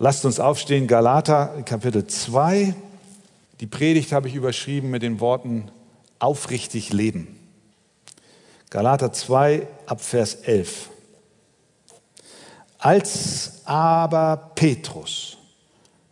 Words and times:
Lasst 0.00 0.24
uns 0.24 0.38
aufstehen, 0.38 0.86
Galater 0.86 1.60
Kapitel 1.64 2.06
2. 2.06 2.72
Die 3.58 3.66
Predigt 3.66 4.12
habe 4.12 4.28
ich 4.28 4.36
überschrieben 4.36 4.90
mit 4.90 5.02
den 5.02 5.18
Worten 5.18 5.72
aufrichtig 6.20 6.92
leben. 6.92 7.36
Galater 8.70 9.12
2 9.12 9.66
ab 9.86 10.00
Vers 10.00 10.36
11. 10.36 10.90
Als 12.78 13.62
aber 13.64 14.52
Petrus 14.54 15.36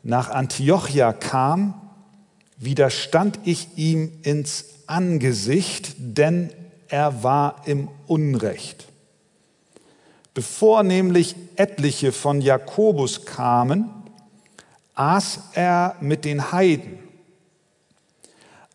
nach 0.03 0.31
Antiochia 0.31 1.13
kam, 1.13 1.81
widerstand 2.57 3.39
ich 3.45 3.69
ihm 3.79 4.19
ins 4.23 4.65
Angesicht, 4.89 5.95
denn 5.99 6.53
er 6.89 7.23
war 7.23 7.63
im 7.67 7.89
Unrecht. 8.09 8.89
Bevor 10.37 10.83
nämlich 10.83 11.35
etliche 11.57 12.13
von 12.13 12.43
Jakobus 12.43 13.25
kamen, 13.25 13.89
aß 14.95 15.41
er 15.55 15.97
mit 16.03 16.27
den 16.27 16.53
Heiden. 16.53 16.99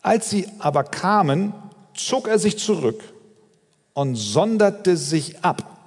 Als 0.02 0.28
sie 0.28 0.48
aber 0.58 0.82
kamen, 0.82 1.54
zog 1.94 2.26
er 2.26 2.40
sich 2.40 2.58
zurück 2.58 3.00
und 3.94 4.16
sonderte 4.16 4.96
sich 4.96 5.44
ab, 5.44 5.78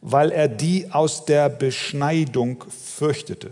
weil 0.00 0.32
er 0.32 0.48
die 0.48 0.90
aus 0.90 1.26
der 1.26 1.50
Beschneidung 1.50 2.64
fürchtete. 2.70 3.50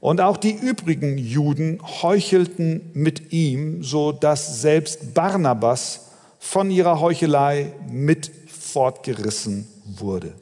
Und 0.00 0.20
auch 0.20 0.36
die 0.36 0.52
übrigen 0.52 1.16
Juden 1.16 1.80
heuchelten 2.02 2.90
mit 2.92 3.32
ihm, 3.32 3.82
so 3.82 4.12
dass 4.12 4.60
selbst 4.60 5.14
Barnabas 5.14 6.08
von 6.38 6.70
ihrer 6.70 7.00
Heuchelei 7.00 7.72
mit 7.88 8.30
fortgerissen 8.50 9.66
wurde. 9.86 10.34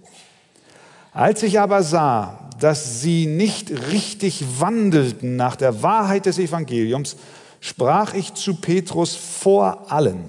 Als 1.13 1.43
ich 1.43 1.61
aber 1.61 1.83
sah, 1.83 2.51
dass 2.59 3.01
sie 3.01 3.27
nicht 3.27 3.71
richtig 3.93 4.45
wandelten 4.59 5.37
nach 5.37 5.57
der 5.57 5.83
Wahrheit 5.83 6.27
des 6.27 6.39
Evangeliums, 6.39 7.17
sprach 7.61 8.15
ich 8.15 8.35
zu 8.35 8.57
Petrus 8.57 9.15
vor 9.15 9.93
allen, 9.93 10.29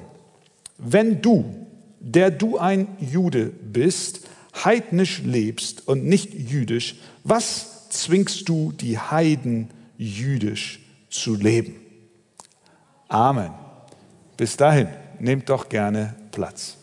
wenn 0.78 1.22
du, 1.22 1.46
der 2.00 2.32
du 2.32 2.58
ein 2.58 2.88
Jude 3.00 3.46
bist, 3.46 4.22
heidnisch 4.64 5.22
lebst 5.24 5.88
und 5.88 6.06
nicht 6.06 6.34
jüdisch, 6.34 6.96
was 7.24 7.90
zwingst 7.90 8.48
du 8.48 8.72
die 8.72 9.00
Heiden 9.00 9.70
jüdisch 9.98 10.80
zu 11.10 11.36
leben? 11.36 11.76
Amen. 13.08 13.52
Bis 14.38 14.58
dahin, 14.58 14.88
nehmt 15.20 15.50
doch 15.50 15.70
gerne 15.70 16.16
Platz. 16.32 16.78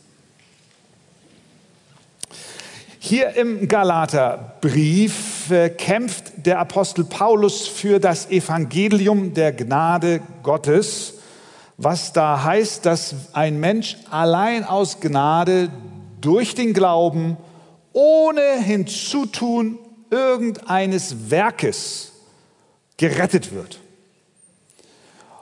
Hier 3.04 3.34
im 3.34 3.66
Galaterbrief 3.66 5.50
äh, 5.50 5.70
kämpft 5.70 6.46
der 6.46 6.60
Apostel 6.60 7.02
Paulus 7.02 7.66
für 7.66 7.98
das 7.98 8.30
Evangelium 8.30 9.34
der 9.34 9.50
Gnade 9.50 10.20
Gottes, 10.44 11.14
was 11.76 12.12
da 12.12 12.44
heißt, 12.44 12.86
dass 12.86 13.16
ein 13.32 13.58
Mensch 13.58 13.96
allein 14.08 14.62
aus 14.62 15.00
Gnade 15.00 15.68
durch 16.20 16.54
den 16.54 16.74
Glauben 16.74 17.38
ohne 17.92 18.60
Hinzutun 18.62 19.80
irgendeines 20.08 21.28
Werkes 21.28 22.12
gerettet 22.98 23.52
wird. 23.52 23.80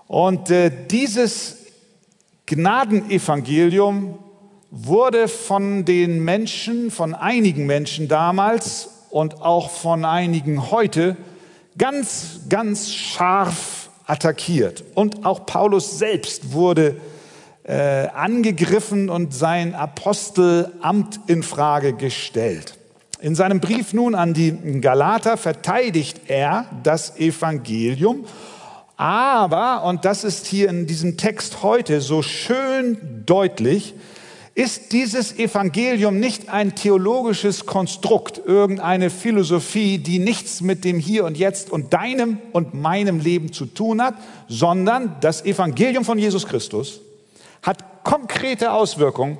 Und 0.06 0.50
äh, 0.50 0.72
dieses 0.88 1.58
Gnadenevangelium 2.46 4.18
wurde 4.70 5.28
von 5.28 5.84
den 5.84 6.24
Menschen, 6.24 6.90
von 6.90 7.14
einigen 7.14 7.66
Menschen 7.66 8.08
damals 8.08 8.88
und 9.10 9.42
auch 9.42 9.70
von 9.70 10.04
einigen 10.04 10.70
heute 10.70 11.16
ganz, 11.76 12.42
ganz 12.48 12.92
scharf 12.92 13.90
attackiert. 14.06 14.84
Und 14.94 15.24
auch 15.24 15.46
Paulus 15.46 15.98
selbst 15.98 16.52
wurde 16.52 16.96
äh, 17.64 18.08
angegriffen 18.08 19.10
und 19.10 19.34
sein 19.34 19.74
Apostelamt 19.74 21.20
in 21.26 21.42
Frage 21.42 21.92
gestellt. 21.92 22.74
In 23.20 23.34
seinem 23.34 23.60
Brief 23.60 23.92
nun 23.92 24.14
an 24.14 24.34
die 24.34 24.80
Galater 24.80 25.36
verteidigt 25.36 26.22
er 26.28 26.66
das 26.82 27.18
Evangelium, 27.18 28.24
aber, 28.96 29.84
und 29.84 30.04
das 30.04 30.24
ist 30.24 30.46
hier 30.46 30.68
in 30.68 30.86
diesem 30.86 31.16
Text 31.16 31.62
heute 31.62 32.02
so 32.02 32.20
schön 32.20 33.22
deutlich, 33.24 33.94
ist 34.60 34.92
dieses 34.92 35.38
Evangelium 35.38 36.20
nicht 36.20 36.50
ein 36.50 36.74
theologisches 36.74 37.64
Konstrukt, 37.64 38.42
irgendeine 38.44 39.08
Philosophie, 39.08 39.96
die 39.96 40.18
nichts 40.18 40.60
mit 40.60 40.84
dem 40.84 40.98
Hier 40.98 41.24
und 41.24 41.38
Jetzt 41.38 41.70
und 41.70 41.94
deinem 41.94 42.36
und 42.52 42.74
meinem 42.74 43.20
Leben 43.20 43.54
zu 43.54 43.64
tun 43.64 44.02
hat, 44.02 44.16
sondern 44.48 45.16
das 45.22 45.46
Evangelium 45.46 46.04
von 46.04 46.18
Jesus 46.18 46.46
Christus 46.46 47.00
hat 47.62 48.04
konkrete 48.04 48.72
Auswirkungen 48.72 49.38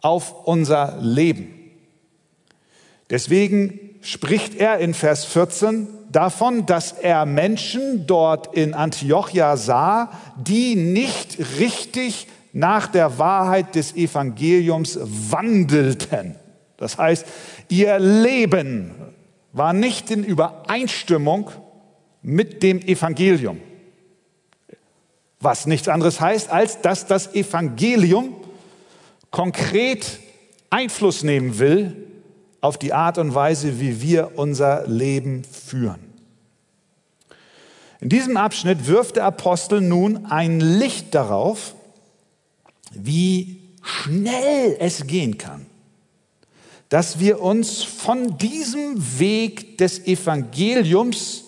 auf 0.00 0.34
unser 0.46 0.98
Leben. 1.00 1.54
Deswegen 3.08 3.78
spricht 4.00 4.56
er 4.56 4.78
in 4.78 4.94
Vers 4.94 5.26
14 5.26 5.86
davon, 6.10 6.66
dass 6.66 6.90
er 6.90 7.24
Menschen 7.24 8.08
dort 8.08 8.52
in 8.52 8.74
Antiochia 8.74 9.56
sah, 9.56 10.10
die 10.36 10.74
nicht 10.74 11.38
richtig 11.60 12.26
nach 12.52 12.88
der 12.88 13.18
Wahrheit 13.18 13.74
des 13.74 13.94
Evangeliums 13.94 14.98
wandelten. 15.02 16.36
Das 16.76 16.98
heißt, 16.98 17.26
ihr 17.68 17.98
Leben 17.98 18.92
war 19.52 19.72
nicht 19.72 20.10
in 20.10 20.24
Übereinstimmung 20.24 21.50
mit 22.22 22.62
dem 22.62 22.80
Evangelium. 22.80 23.60
Was 25.40 25.66
nichts 25.66 25.88
anderes 25.88 26.20
heißt, 26.20 26.50
als 26.50 26.80
dass 26.82 27.06
das 27.06 27.34
Evangelium 27.34 28.34
konkret 29.30 30.20
Einfluss 30.70 31.22
nehmen 31.22 31.58
will 31.58 31.96
auf 32.60 32.78
die 32.78 32.92
Art 32.92 33.18
und 33.18 33.34
Weise, 33.34 33.80
wie 33.80 34.02
wir 34.02 34.32
unser 34.36 34.86
Leben 34.86 35.44
führen. 35.44 36.10
In 38.00 38.08
diesem 38.08 38.36
Abschnitt 38.36 38.86
wirft 38.86 39.16
der 39.16 39.24
Apostel 39.24 39.80
nun 39.80 40.26
ein 40.26 40.60
Licht 40.60 41.14
darauf, 41.14 41.74
wie 42.90 43.60
schnell 43.82 44.76
es 44.78 45.06
gehen 45.06 45.38
kann, 45.38 45.66
dass 46.88 47.20
wir 47.20 47.40
uns 47.40 47.82
von 47.82 48.36
diesem 48.36 49.18
Weg 49.18 49.78
des 49.78 50.06
Evangeliums 50.06 51.44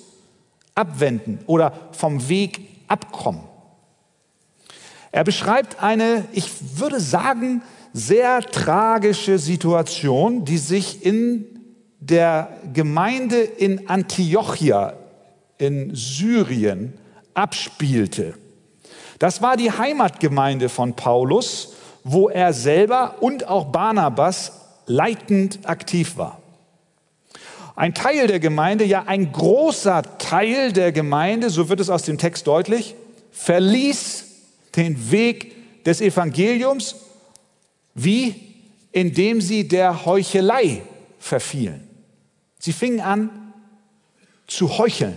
abwenden 0.75 1.41
oder 1.47 1.73
vom 1.93 2.29
Weg 2.29 2.61
abkommen. 2.89 3.43
Er 5.11 5.25
beschreibt 5.25 5.83
eine, 5.83 6.25
ich 6.33 6.49
würde 6.77 7.01
sagen, 7.01 7.63
sehr 7.93 8.41
tragische 8.41 9.39
Situation, 9.39 10.45
die 10.45 10.57
sich 10.57 11.05
in 11.05 11.45
der 12.01 12.57
Gemeinde 12.73 13.41
in 13.41 13.89
Antiochia 13.89 14.95
in 15.59 15.95
Syrien 15.95 16.95
abspielte. 17.35 18.35
Das 19.23 19.41
war 19.41 19.57
die 19.57 19.71
Heimatgemeinde 19.71 20.69
von 20.69 20.97
Paulus, 20.97 21.75
wo 22.03 22.29
er 22.29 22.53
selber 22.53 23.19
und 23.21 23.47
auch 23.47 23.67
Barnabas 23.67 24.51
leitend 24.87 25.61
aktiv 25.63 26.17
war. 26.17 26.43
Ein 27.77 27.95
Teil 27.95 28.27
der 28.27 28.41
Gemeinde, 28.41 28.85
ja 28.85 29.05
ein 29.07 29.31
großer 29.31 30.19
Teil 30.19 30.73
der 30.73 30.91
Gemeinde, 30.91 31.51
so 31.51 31.69
wird 31.69 31.79
es 31.79 31.89
aus 31.89 32.03
dem 32.03 32.19
Text 32.19 32.49
deutlich, 32.49 32.97
verließ 33.31 34.25
den 34.75 35.13
Weg 35.13 35.85
des 35.85 36.01
Evangeliums, 36.01 36.97
wie 37.95 38.57
indem 38.91 39.41
sie 39.41 39.69
der 39.69 40.05
Heuchelei 40.05 40.83
verfielen. 41.21 41.89
Sie 42.59 42.73
fingen 42.73 43.01
an 43.01 43.31
zu 44.49 44.79
heucheln. 44.79 45.17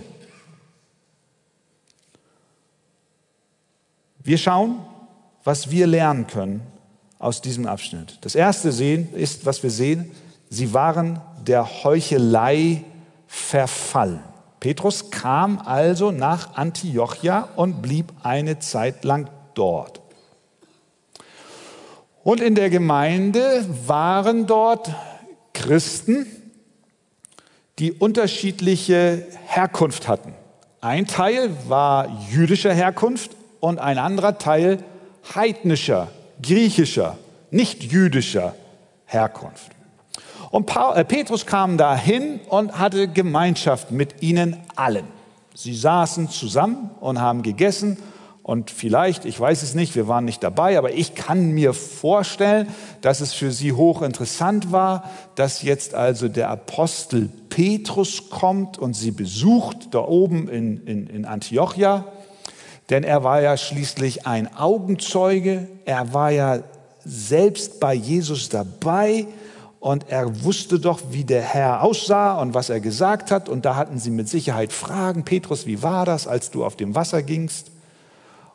Wir 4.26 4.38
schauen, 4.38 4.80
was 5.44 5.70
wir 5.70 5.86
lernen 5.86 6.26
können 6.26 6.60
aus 7.20 7.42
diesem 7.42 7.64
Abschnitt. 7.64 8.18
Das 8.22 8.34
erste 8.34 8.72
sehen 8.72 9.14
ist, 9.14 9.46
was 9.46 9.62
wir 9.62 9.70
sehen, 9.70 10.10
sie 10.50 10.74
waren 10.74 11.20
der 11.46 11.84
Heuchelei 11.84 12.82
verfallen. 13.28 14.18
Petrus 14.58 15.12
kam 15.12 15.60
also 15.60 16.10
nach 16.10 16.56
Antiochia 16.56 17.50
und 17.54 17.82
blieb 17.82 18.12
eine 18.24 18.58
Zeit 18.58 19.04
lang 19.04 19.30
dort. 19.54 20.00
Und 22.24 22.40
in 22.40 22.56
der 22.56 22.68
Gemeinde 22.68 23.64
waren 23.86 24.48
dort 24.48 24.92
Christen, 25.52 26.26
die 27.78 27.92
unterschiedliche 27.92 29.24
Herkunft 29.46 30.08
hatten. 30.08 30.34
Ein 30.80 31.06
Teil 31.06 31.50
war 31.68 32.26
jüdischer 32.28 32.74
Herkunft 32.74 33.30
und 33.66 33.80
ein 33.80 33.98
anderer 33.98 34.38
Teil 34.38 34.78
heidnischer, 35.34 36.06
griechischer, 36.40 37.18
nicht 37.50 37.82
jüdischer 37.82 38.54
Herkunft. 39.06 39.72
Und 40.52 40.70
äh, 40.94 41.04
Petrus 41.04 41.46
kam 41.46 41.76
dahin 41.76 42.38
und 42.48 42.78
hatte 42.78 43.08
Gemeinschaft 43.08 43.90
mit 43.90 44.22
ihnen 44.22 44.56
allen. 44.76 45.08
Sie 45.52 45.74
saßen 45.74 46.28
zusammen 46.28 46.90
und 47.00 47.20
haben 47.20 47.42
gegessen 47.42 47.98
und 48.44 48.70
vielleicht, 48.70 49.24
ich 49.24 49.40
weiß 49.40 49.64
es 49.64 49.74
nicht, 49.74 49.96
wir 49.96 50.06
waren 50.06 50.24
nicht 50.24 50.44
dabei, 50.44 50.78
aber 50.78 50.92
ich 50.92 51.16
kann 51.16 51.50
mir 51.50 51.74
vorstellen, 51.74 52.68
dass 53.00 53.20
es 53.20 53.32
für 53.32 53.50
sie 53.50 53.72
hochinteressant 53.72 54.70
war, 54.70 55.10
dass 55.34 55.62
jetzt 55.62 55.94
also 55.94 56.28
der 56.28 56.50
Apostel 56.50 57.28
Petrus 57.48 58.30
kommt 58.30 58.78
und 58.78 58.94
sie 58.94 59.10
besucht 59.10 59.88
da 59.90 59.98
oben 59.98 60.46
in, 60.48 60.86
in, 60.86 61.08
in 61.08 61.24
Antiochia. 61.24 62.04
Denn 62.90 63.02
er 63.02 63.24
war 63.24 63.40
ja 63.40 63.56
schließlich 63.56 64.26
ein 64.26 64.54
Augenzeuge, 64.54 65.68
er 65.84 66.12
war 66.14 66.30
ja 66.30 66.60
selbst 67.04 67.80
bei 67.80 67.94
Jesus 67.94 68.48
dabei 68.48 69.26
und 69.80 70.08
er 70.08 70.42
wusste 70.42 70.80
doch, 70.80 71.00
wie 71.10 71.24
der 71.24 71.42
Herr 71.42 71.82
aussah 71.82 72.40
und 72.40 72.54
was 72.54 72.70
er 72.70 72.80
gesagt 72.80 73.30
hat. 73.30 73.48
Und 73.48 73.64
da 73.64 73.76
hatten 73.76 73.98
sie 73.98 74.10
mit 74.10 74.28
Sicherheit 74.28 74.72
Fragen. 74.72 75.24
Petrus, 75.24 75.66
wie 75.66 75.82
war 75.82 76.04
das, 76.04 76.26
als 76.26 76.50
du 76.50 76.64
auf 76.64 76.76
dem 76.76 76.94
Wasser 76.94 77.22
gingst? 77.22 77.70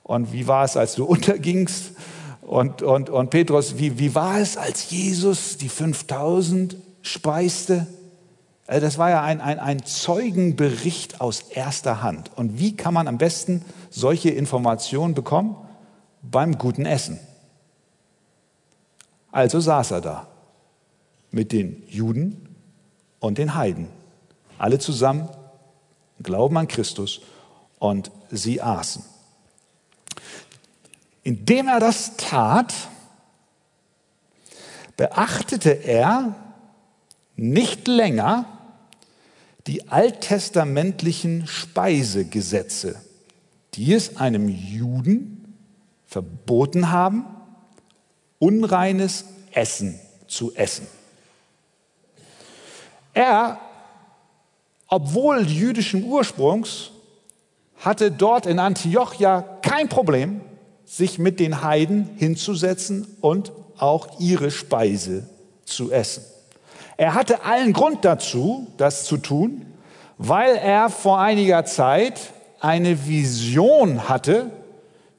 Und 0.04 0.34
wie 0.34 0.48
war 0.48 0.66
es, 0.66 0.76
als 0.76 0.96
du 0.96 1.06
untergingst? 1.06 1.92
Und, 2.42 2.82
und, 2.82 3.10
und 3.10 3.30
Petrus, 3.30 3.78
wie, 3.78 3.98
wie 3.98 4.14
war 4.14 4.40
es, 4.40 4.58
als 4.58 4.90
Jesus 4.90 5.58
die 5.58 5.70
5000 5.70 6.76
speiste? 7.02 7.88
Also 8.68 8.86
das 8.86 8.98
war 8.98 9.10
ja 9.10 9.22
ein, 9.22 9.42
ein, 9.42 9.60
ein 9.60 9.84
Zeugenbericht 9.84 11.20
aus 11.20 11.42
erster 11.42 12.02
Hand. 12.02 12.32
Und 12.36 12.60
wie 12.60 12.76
kann 12.76 12.94
man 12.94 13.08
am 13.08 13.18
besten 13.18 13.66
solche 13.90 14.30
Informationen 14.30 15.14
bekommen? 15.14 15.56
Beim 16.22 16.58
guten 16.58 16.86
Essen. 16.86 17.20
Also 19.32 19.60
saß 19.60 19.92
er 19.92 20.02
da 20.02 20.28
mit 21.32 21.52
den 21.52 21.84
Juden 21.88 22.56
und 23.20 23.38
den 23.38 23.56
Heiden. 23.56 23.88
Alle 24.58 24.78
zusammen 24.80 25.30
glauben 26.22 26.58
an 26.58 26.68
Christus 26.68 27.22
und 27.80 28.12
sie 28.30 28.62
aßen. 28.62 29.04
Indem 31.24 31.68
er 31.68 31.80
das 31.80 32.18
tat, 32.18 32.74
beachtete 34.98 35.72
er 35.72 36.36
nicht 37.42 37.88
länger 37.88 38.46
die 39.66 39.90
alttestamentlichen 39.90 41.48
Speisegesetze, 41.48 43.02
die 43.74 43.94
es 43.94 44.18
einem 44.18 44.48
Juden 44.48 45.56
verboten 46.06 46.92
haben, 46.92 47.26
unreines 48.38 49.26
Essen 49.52 50.00
zu 50.28 50.54
essen. 50.54 50.86
Er, 53.14 53.60
obwohl 54.88 55.48
jüdischen 55.48 56.04
Ursprungs, 56.04 56.92
hatte 57.78 58.12
dort 58.12 58.46
in 58.46 58.60
Antiochia 58.60 59.42
kein 59.64 59.90
Problem, 59.90 60.42
sich 60.86 61.18
mit 61.18 61.40
den 61.40 61.64
Heiden 61.64 62.10
hinzusetzen 62.18 63.08
und 63.20 63.52
auch 63.78 64.20
ihre 64.20 64.52
Speise 64.52 65.28
zu 65.66 65.92
essen. 65.92 66.24
Er 67.02 67.16
hatte 67.16 67.46
allen 67.46 67.74
Grund 67.74 68.06
dazu, 68.06 68.68
das 68.78 69.06
zu 69.06 69.18
tun, 69.18 69.66
weil 70.20 70.56
er 70.56 70.92
vor 70.92 71.20
einiger 71.20 71.66
Zeit 71.66 72.20
eine 72.60 73.08
Vision 73.08 74.08
hatte, 74.08 74.52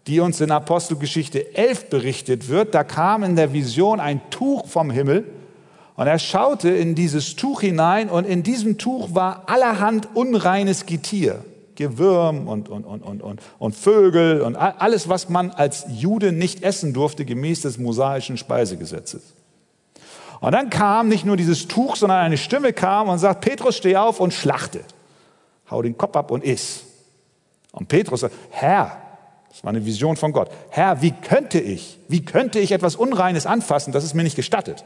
die 0.07 0.21
uns 0.21 0.41
in 0.41 0.53
Apostelgeschichte 0.53 1.57
11 1.57 1.91
berichtet 1.91 2.49
wird. 2.49 2.73
Da 2.77 2.85
kam 2.85 3.25
in 3.25 3.35
der 3.35 3.53
Vision 3.53 3.99
ein 3.99 4.21
Tuch 4.31 4.69
vom 4.69 4.93
Himmel 4.93 5.25
und 5.97 6.07
er 6.07 6.21
schaute 6.21 6.71
in 6.71 6.95
dieses 6.95 7.35
Tuch 7.35 7.63
hinein 7.63 8.11
und 8.11 8.29
in 8.29 8.45
diesem 8.45 8.79
Tuch 8.79 9.13
war 9.17 9.49
allerhand 9.49 10.15
unreines 10.15 10.87
Getier. 10.87 11.45
Gewürm 11.75 12.47
und, 12.47 12.69
und, 12.69 12.85
und, 12.85 13.03
und, 13.03 13.23
und, 13.23 13.41
und 13.59 13.75
Vögel 13.75 14.43
und 14.43 14.55
alles, 14.55 15.09
was 15.09 15.29
man 15.29 15.51
als 15.51 15.87
Jude 15.89 16.31
nicht 16.31 16.63
essen 16.63 16.95
durfte, 16.95 17.25
gemäß 17.25 17.63
des 17.63 17.77
mosaischen 17.77 18.37
Speisegesetzes. 18.37 19.35
Und 20.43 20.51
dann 20.51 20.71
kam 20.71 21.07
nicht 21.07 21.25
nur 21.25 21.37
dieses 21.37 21.69
Tuch, 21.69 21.95
sondern 21.95 22.19
eine 22.19 22.37
Stimme 22.37 22.73
kam 22.73 23.09
und 23.09 23.21
sagt, 23.21 23.43
Petrus, 23.43 23.77
steh 23.77 23.97
auf 23.97 24.19
und 24.19 24.35
schlachte. 24.35 24.81
Hau 25.71 25.83
den 25.83 25.97
Kopf 25.97 26.17
ab 26.17 26.33
und 26.33 26.43
iss. 26.43 26.83
Und 27.71 27.87
Petrus 27.87 28.21
sagt, 28.21 28.35
Herr, 28.51 29.01
das 29.49 29.63
war 29.63 29.71
eine 29.71 29.87
Vision 29.87 30.17
von 30.17 30.33
Gott. 30.33 30.51
Herr, 30.71 31.01
wie 31.01 31.13
könnte 31.13 31.61
ich, 31.61 31.97
wie 32.09 32.25
könnte 32.25 32.59
ich 32.59 32.73
etwas 32.73 32.97
Unreines 32.97 33.47
anfassen, 33.47 33.93
das 33.93 34.03
ist 34.03 34.15
mir 34.15 34.25
nicht 34.25 34.35
gestattet? 34.35 34.85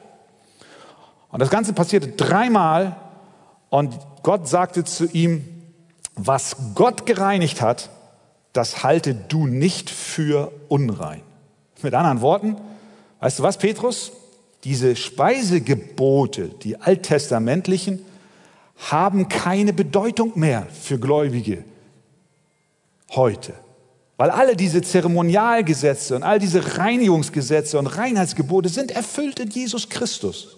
Und 1.30 1.40
das 1.40 1.48
Ganze 1.48 1.72
passierte 1.72 2.08
dreimal 2.08 2.96
und 3.70 3.98
Gott 4.22 4.46
sagte 4.46 4.84
zu 4.84 5.06
ihm, 5.06 5.48
was 6.16 6.74
Gott 6.74 7.06
gereinigt 7.06 7.62
hat, 7.62 7.88
das 8.52 8.82
halte 8.82 9.14
du 9.14 9.46
nicht 9.46 9.88
für 9.88 10.52
unrein. 10.68 11.22
Mit 11.80 11.94
anderen 11.94 12.20
Worten, 12.20 12.56
weißt 13.20 13.38
du 13.38 13.42
was, 13.42 13.56
Petrus? 13.56 14.12
Diese 14.64 14.96
Speisegebote, 14.96 16.48
die 16.48 16.80
alttestamentlichen, 16.80 18.04
haben 18.90 19.28
keine 19.28 19.72
Bedeutung 19.72 20.32
mehr 20.34 20.66
für 20.66 20.98
Gläubige 20.98 21.64
heute. 23.10 23.54
Weil 24.16 24.30
alle 24.30 24.56
diese 24.56 24.82
Zeremonialgesetze 24.82 26.16
und 26.16 26.22
all 26.22 26.38
diese 26.38 26.78
Reinigungsgesetze 26.78 27.78
und 27.78 27.86
Reinheitsgebote 27.86 28.68
sind 28.68 28.90
erfüllt 28.90 29.38
in 29.40 29.50
Jesus 29.50 29.88
Christus. 29.88 30.56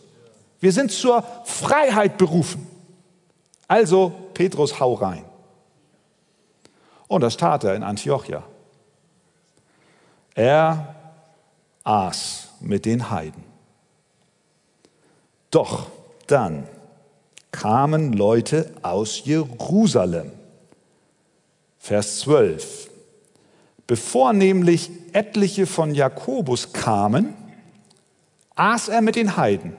Wir 0.61 0.73
sind 0.73 0.93
zur 0.93 1.25
Freiheit 1.45 2.19
berufen. 2.19 2.67
Also, 3.67 4.13
Petrus, 4.35 4.81
hau 4.81 4.95
rein. 4.95 5.25
Und 7.09 7.23
das 7.23 7.37
tat 7.37 7.65
er 7.65 7.75
in 7.75 7.83
Antiochia. 7.83 8.43
Er 10.35 10.95
aß 11.85 12.49
mit 12.61 12.85
den 12.85 13.11
Heiden. 13.11 13.48
Doch 15.51 15.87
dann 16.27 16.69
kamen 17.51 18.13
Leute 18.13 18.71
aus 18.83 19.25
Jerusalem. 19.25 20.33
Vers 21.79 22.21
12. 22.21 22.91
Bevor 23.87 24.35
nämlich 24.35 24.91
etliche 25.15 25.67
von 25.67 25.95
Jakobus 25.95 26.75
kamen, 26.75 27.35
aß 28.55 28.89
er 28.89 29.01
mit 29.01 29.17
den 29.17 29.37
Heiden. 29.37 29.77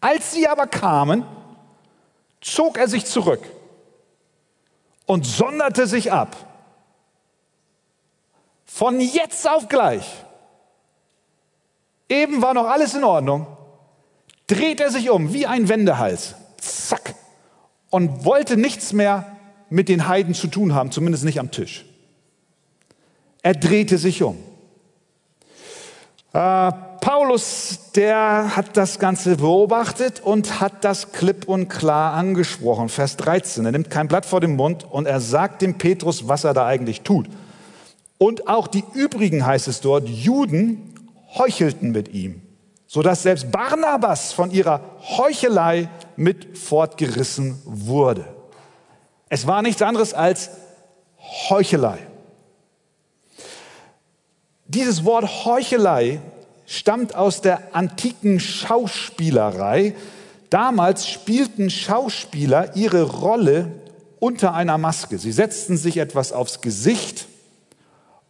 Als 0.00 0.32
sie 0.32 0.46
aber 0.46 0.66
kamen, 0.66 1.24
zog 2.42 2.76
er 2.76 2.88
sich 2.88 3.06
zurück 3.06 3.40
und 5.06 5.24
sonderte 5.24 5.86
sich 5.86 6.12
ab. 6.12 6.36
Von 8.66 9.00
jetzt 9.00 9.48
auf 9.48 9.68
gleich. 9.68 10.06
Eben 12.08 12.42
war 12.42 12.52
noch 12.52 12.66
alles 12.66 12.94
in 12.94 13.04
Ordnung. 13.04 13.46
Dreht 14.46 14.80
er 14.80 14.90
sich 14.90 15.10
um 15.10 15.32
wie 15.32 15.46
ein 15.46 15.68
Wendehals. 15.68 16.34
Zack. 16.58 17.14
Und 17.90 18.24
wollte 18.24 18.56
nichts 18.56 18.92
mehr 18.92 19.36
mit 19.70 19.88
den 19.88 20.08
Heiden 20.08 20.34
zu 20.34 20.48
tun 20.48 20.74
haben, 20.74 20.90
zumindest 20.90 21.24
nicht 21.24 21.40
am 21.40 21.50
Tisch. 21.50 21.84
Er 23.42 23.54
drehte 23.54 23.98
sich 23.98 24.22
um. 24.22 24.36
Äh, 26.32 26.72
Paulus, 27.00 27.90
der 27.94 28.56
hat 28.56 28.76
das 28.78 28.98
Ganze 28.98 29.36
beobachtet 29.36 30.20
und 30.20 30.60
hat 30.60 30.82
das 30.82 31.12
klipp 31.12 31.46
und 31.46 31.68
klar 31.68 32.14
angesprochen. 32.14 32.88
Vers 32.88 33.16
13. 33.18 33.66
Er 33.66 33.72
nimmt 33.72 33.90
kein 33.90 34.08
Blatt 34.08 34.24
vor 34.24 34.40
den 34.40 34.56
Mund 34.56 34.84
und 34.90 35.06
er 35.06 35.20
sagt 35.20 35.60
dem 35.60 35.76
Petrus, 35.76 36.26
was 36.26 36.44
er 36.44 36.54
da 36.54 36.66
eigentlich 36.66 37.02
tut. 37.02 37.28
Und 38.16 38.48
auch 38.48 38.66
die 38.66 38.84
übrigen, 38.94 39.44
heißt 39.44 39.68
es 39.68 39.82
dort, 39.82 40.08
Juden 40.08 40.94
heuchelten 41.34 41.90
mit 41.90 42.14
ihm, 42.14 42.40
sodass 42.94 43.24
selbst 43.24 43.50
Barnabas 43.50 44.32
von 44.32 44.52
ihrer 44.52 44.80
Heuchelei 45.18 45.88
mit 46.14 46.56
fortgerissen 46.56 47.60
wurde. 47.64 48.24
Es 49.28 49.48
war 49.48 49.62
nichts 49.62 49.82
anderes 49.82 50.14
als 50.14 50.50
Heuchelei. 51.48 51.98
Dieses 54.66 55.04
Wort 55.04 55.44
Heuchelei 55.44 56.20
stammt 56.66 57.16
aus 57.16 57.40
der 57.40 57.74
antiken 57.74 58.38
Schauspielerei. 58.38 59.96
Damals 60.48 61.08
spielten 61.08 61.70
Schauspieler 61.70 62.76
ihre 62.76 63.02
Rolle 63.02 63.72
unter 64.20 64.54
einer 64.54 64.78
Maske. 64.78 65.18
Sie 65.18 65.32
setzten 65.32 65.76
sich 65.76 65.96
etwas 65.96 66.30
aufs 66.32 66.60
Gesicht 66.60 67.26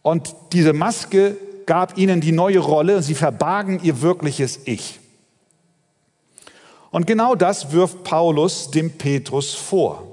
und 0.01 0.35
diese 0.53 0.73
Maske 0.73 1.37
gab 1.65 1.97
ihnen 1.97 2.21
die 2.21 2.31
neue 2.31 2.59
Rolle 2.59 2.97
und 2.97 3.03
sie 3.03 3.15
verbargen 3.15 3.79
ihr 3.83 4.01
wirkliches 4.01 4.59
Ich. 4.65 4.99
Und 6.91 7.07
genau 7.07 7.35
das 7.35 7.71
wirft 7.71 8.03
Paulus 8.03 8.71
dem 8.71 8.91
Petrus 8.97 9.53
vor. 9.53 10.03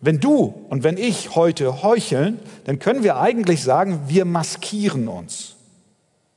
Wenn 0.00 0.20
du 0.20 0.54
und 0.70 0.82
wenn 0.82 0.96
ich 0.96 1.34
heute 1.34 1.82
heucheln, 1.82 2.38
dann 2.64 2.78
können 2.78 3.02
wir 3.02 3.18
eigentlich 3.18 3.62
sagen, 3.62 4.04
wir 4.06 4.24
maskieren 4.24 5.08
uns. 5.08 5.56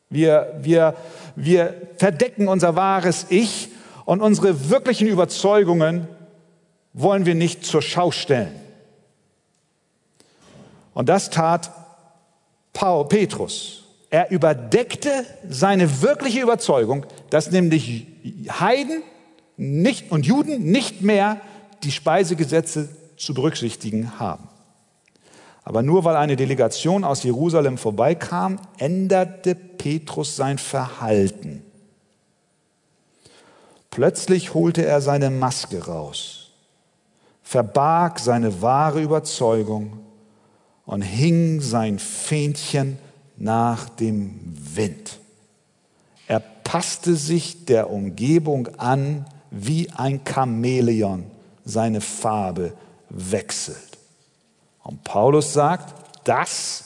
Wir, 0.10 0.60
wir, 0.62 0.96
wir 1.36 1.74
verdecken 1.98 2.48
unser 2.48 2.76
wahres 2.76 3.28
Ich 3.30 3.70
Und 4.06 4.22
unsere 4.22 4.70
wirklichen 4.70 5.08
Überzeugungen 5.08 6.08
wollen 6.94 7.26
wir 7.26 7.36
nicht 7.36 7.66
zur 7.66 7.82
Schau 7.82 8.12
stellen. 8.12 8.54
Und 10.94 11.10
das 11.10 11.30
tat 11.30 11.72
Paul 12.74 13.08
Petrus. 13.08 13.83
Er 14.14 14.30
überdeckte 14.30 15.26
seine 15.50 16.04
wirkliche 16.04 16.40
Überzeugung, 16.40 17.08
dass 17.32 17.50
nämlich 17.50 18.06
Heiden 18.48 19.02
nicht, 19.58 20.12
und 20.12 20.28
Juden 20.28 20.66
nicht 20.72 21.02
mehr 21.02 21.42
die 21.82 21.92
Speisegesetze 21.92 22.90
zu 23.18 23.34
berücksichtigen 23.34 24.20
haben. 24.20 24.48
Aber 25.64 25.82
nur 25.82 26.04
weil 26.04 26.16
eine 26.16 26.36
Delegation 26.36 27.04
aus 27.04 27.24
Jerusalem 27.24 27.80
vorbeikam, 27.80 28.60
änderte 28.78 29.56
Petrus 29.56 30.36
sein 30.36 30.60
Verhalten. 30.60 31.64
Plötzlich 33.90 34.54
holte 34.54 34.86
er 34.86 35.02
seine 35.02 35.32
Maske 35.32 35.88
raus, 35.88 36.52
verbarg 37.42 38.20
seine 38.20 38.62
wahre 38.62 39.02
Überzeugung 39.02 40.02
und 40.86 41.02
hing 41.02 41.62
sein 41.62 41.98
Fähnchen 41.98 43.00
nach 43.44 43.90
dem 43.90 44.40
Wind. 44.76 45.20
Er 46.28 46.40
passte 46.40 47.16
sich 47.16 47.66
der 47.66 47.90
Umgebung 47.90 48.68
an, 48.78 49.26
wie 49.52 49.90
ein 49.92 50.22
Chamäleon 50.24 51.26
seine 51.66 52.02
Farbe 52.02 52.74
wechselt. 53.10 53.98
Und 54.84 55.04
Paulus 55.04 55.54
sagt, 55.54 55.94
das 56.24 56.86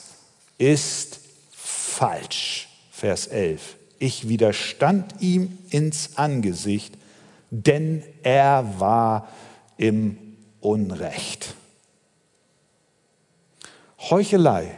ist 0.57 1.19
falsch. 1.51 2.67
Vers 2.91 3.27
11. 3.27 3.75
Ich 3.99 4.27
widerstand 4.27 5.21
ihm 5.21 5.57
ins 5.69 6.17
Angesicht, 6.17 6.97
denn 7.51 8.03
er 8.23 8.79
war 8.79 9.27
im 9.77 10.17
Unrecht. 10.59 11.53
Heuchelei 14.09 14.75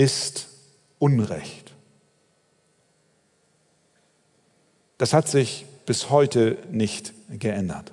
ist 0.00 0.48
Unrecht. 0.98 1.74
Das 4.96 5.12
hat 5.12 5.28
sich 5.28 5.66
bis 5.84 6.08
heute 6.08 6.56
nicht 6.70 7.12
geändert. 7.28 7.92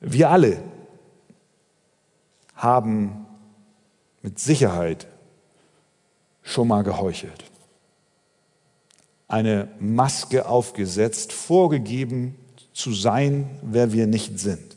Wir 0.00 0.28
alle 0.30 0.60
haben 2.56 3.26
mit 4.22 4.40
Sicherheit 4.40 5.06
schon 6.42 6.66
mal 6.66 6.82
geheuchelt, 6.82 7.44
eine 9.28 9.68
Maske 9.78 10.48
aufgesetzt, 10.48 11.32
vorgegeben 11.32 12.34
zu 12.72 12.92
sein, 12.92 13.56
wer 13.62 13.92
wir 13.92 14.08
nicht 14.08 14.40
sind. 14.40 14.76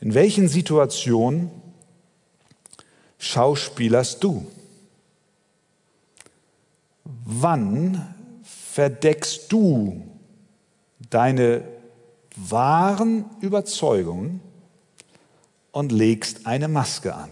In 0.00 0.14
welchen 0.14 0.46
Situationen 0.46 1.59
schauspielerst 3.20 4.24
du? 4.24 4.50
Wann 7.04 8.14
verdeckst 8.42 9.52
du 9.52 10.02
deine 11.10 11.62
wahren 12.34 13.26
Überzeugungen 13.40 14.40
und 15.70 15.92
legst 15.92 16.46
eine 16.46 16.66
Maske 16.66 17.14
an? 17.14 17.30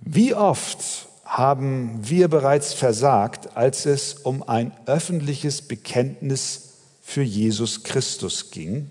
Wie 0.00 0.34
oft 0.34 1.08
haben 1.24 1.98
wir 2.02 2.28
bereits 2.28 2.74
versagt, 2.74 3.56
als 3.56 3.86
es 3.86 4.14
um 4.14 4.42
ein 4.42 4.70
öffentliches 4.86 5.62
Bekenntnis 5.62 6.74
für 7.00 7.22
Jesus 7.22 7.82
Christus 7.84 8.50
ging? 8.50 8.90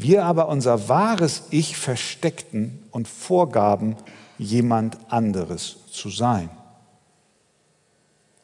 Wir 0.00 0.24
aber 0.24 0.48
unser 0.48 0.88
wahres 0.88 1.42
Ich 1.50 1.76
versteckten 1.76 2.84
und 2.92 3.08
vorgaben, 3.08 3.96
jemand 4.38 4.96
anderes 5.10 5.78
zu 5.90 6.08
sein. 6.08 6.50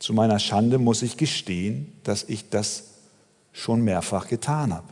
Zu 0.00 0.14
meiner 0.14 0.40
Schande 0.40 0.78
muss 0.78 1.02
ich 1.02 1.16
gestehen, 1.16 1.92
dass 2.02 2.24
ich 2.24 2.50
das 2.50 2.94
schon 3.52 3.82
mehrfach 3.82 4.26
getan 4.26 4.74
habe. 4.74 4.88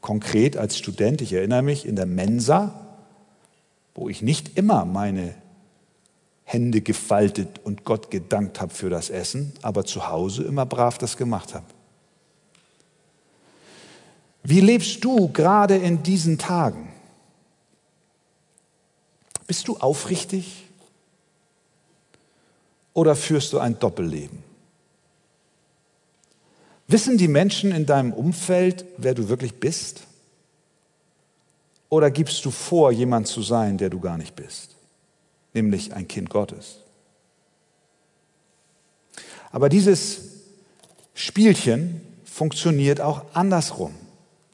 Konkret 0.00 0.56
als 0.56 0.78
Student, 0.78 1.20
ich 1.20 1.32
erinnere 1.32 1.62
mich, 1.62 1.84
in 1.84 1.96
der 1.96 2.06
Mensa, 2.06 2.72
wo 3.92 4.08
ich 4.08 4.22
nicht 4.22 4.56
immer 4.56 4.84
meine 4.84 5.34
Hände 6.44 6.80
gefaltet 6.80 7.58
und 7.64 7.82
Gott 7.82 8.12
gedankt 8.12 8.60
habe 8.60 8.72
für 8.72 8.88
das 8.88 9.10
Essen, 9.10 9.52
aber 9.62 9.84
zu 9.84 10.06
Hause 10.06 10.44
immer 10.44 10.64
brav 10.64 10.96
das 10.96 11.16
gemacht 11.16 11.54
habe. 11.54 11.66
Wie 14.48 14.60
lebst 14.60 15.04
du 15.04 15.26
gerade 15.32 15.76
in 15.76 16.04
diesen 16.04 16.38
Tagen? 16.38 16.88
Bist 19.48 19.66
du 19.66 19.76
aufrichtig 19.78 20.68
oder 22.92 23.16
führst 23.16 23.52
du 23.52 23.58
ein 23.58 23.76
Doppelleben? 23.80 24.38
Wissen 26.86 27.18
die 27.18 27.26
Menschen 27.26 27.72
in 27.72 27.86
deinem 27.86 28.12
Umfeld, 28.12 28.84
wer 28.98 29.14
du 29.14 29.28
wirklich 29.28 29.58
bist? 29.58 30.02
Oder 31.88 32.12
gibst 32.12 32.44
du 32.44 32.52
vor, 32.52 32.92
jemand 32.92 33.26
zu 33.26 33.42
sein, 33.42 33.78
der 33.78 33.90
du 33.90 33.98
gar 33.98 34.16
nicht 34.16 34.36
bist, 34.36 34.76
nämlich 35.54 35.92
ein 35.92 36.06
Kind 36.06 36.30
Gottes? 36.30 36.82
Aber 39.50 39.68
dieses 39.68 40.20
Spielchen 41.14 42.00
funktioniert 42.24 43.00
auch 43.00 43.24
andersrum. 43.34 44.05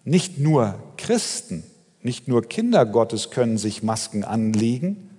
Nicht 0.04 0.38
nur 0.38 0.82
Christen, 0.96 1.64
nicht 2.00 2.28
nur 2.28 2.42
Kinder 2.42 2.84
Gottes 2.84 3.30
können 3.30 3.58
sich 3.58 3.82
Masken 3.82 4.24
anlegen 4.24 5.10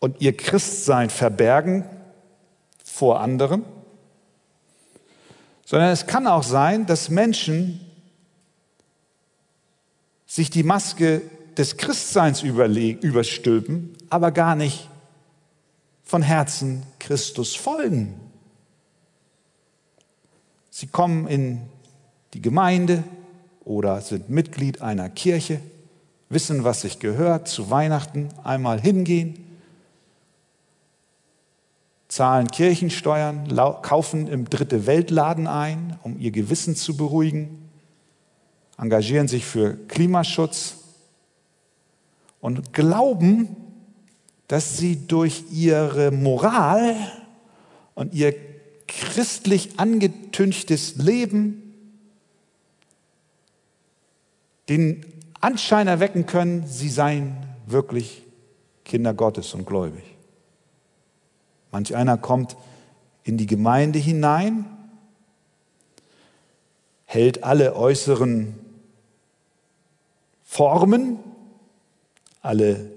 und 0.00 0.20
ihr 0.20 0.36
Christsein 0.36 1.08
verbergen 1.10 1.84
vor 2.84 3.20
anderen, 3.20 3.64
sondern 5.64 5.90
es 5.90 6.06
kann 6.06 6.26
auch 6.26 6.42
sein, 6.42 6.86
dass 6.86 7.08
Menschen 7.08 7.80
sich 10.26 10.50
die 10.50 10.62
Maske 10.62 11.22
des 11.56 11.78
Christseins 11.78 12.42
überstülpen, 12.42 13.96
aber 14.10 14.30
gar 14.30 14.54
nicht 14.54 14.90
von 16.04 16.22
Herzen 16.22 16.82
Christus 16.98 17.56
folgen. 17.56 18.20
Sie 20.70 20.86
kommen 20.86 21.26
in 21.26 21.62
die 22.36 22.42
Gemeinde 22.42 23.02
oder 23.64 24.02
sind 24.02 24.28
Mitglied 24.28 24.82
einer 24.82 25.08
Kirche, 25.08 25.58
wissen, 26.28 26.64
was 26.64 26.82
sich 26.82 26.98
gehört, 26.98 27.48
zu 27.48 27.70
Weihnachten 27.70 28.28
einmal 28.44 28.78
hingehen, 28.78 29.42
zahlen 32.08 32.48
Kirchensteuern, 32.48 33.48
kaufen 33.80 34.28
im 34.28 34.50
Dritte 34.50 34.86
Weltladen 34.86 35.46
ein, 35.46 35.98
um 36.02 36.20
ihr 36.20 36.30
Gewissen 36.30 36.76
zu 36.76 36.94
beruhigen, 36.94 37.70
engagieren 38.76 39.28
sich 39.28 39.46
für 39.46 39.74
Klimaschutz 39.88 40.76
und 42.42 42.74
glauben, 42.74 43.56
dass 44.46 44.76
sie 44.76 45.06
durch 45.06 45.44
ihre 45.50 46.10
Moral 46.10 46.96
und 47.94 48.12
ihr 48.12 48.34
christlich 48.86 49.78
angetünchtes 49.78 50.96
Leben 50.96 51.62
den 54.68 55.04
Anschein 55.40 55.86
erwecken 55.86 56.26
können, 56.26 56.66
sie 56.66 56.88
seien 56.88 57.36
wirklich 57.66 58.22
Kinder 58.84 59.14
Gottes 59.14 59.54
und 59.54 59.66
gläubig. 59.66 60.04
Manch 61.70 61.94
einer 61.94 62.16
kommt 62.16 62.56
in 63.22 63.36
die 63.36 63.46
Gemeinde 63.46 63.98
hinein, 63.98 64.64
hält 67.04 67.44
alle 67.44 67.74
äußeren 67.76 68.54
Formen, 70.44 71.18
alle 72.40 72.90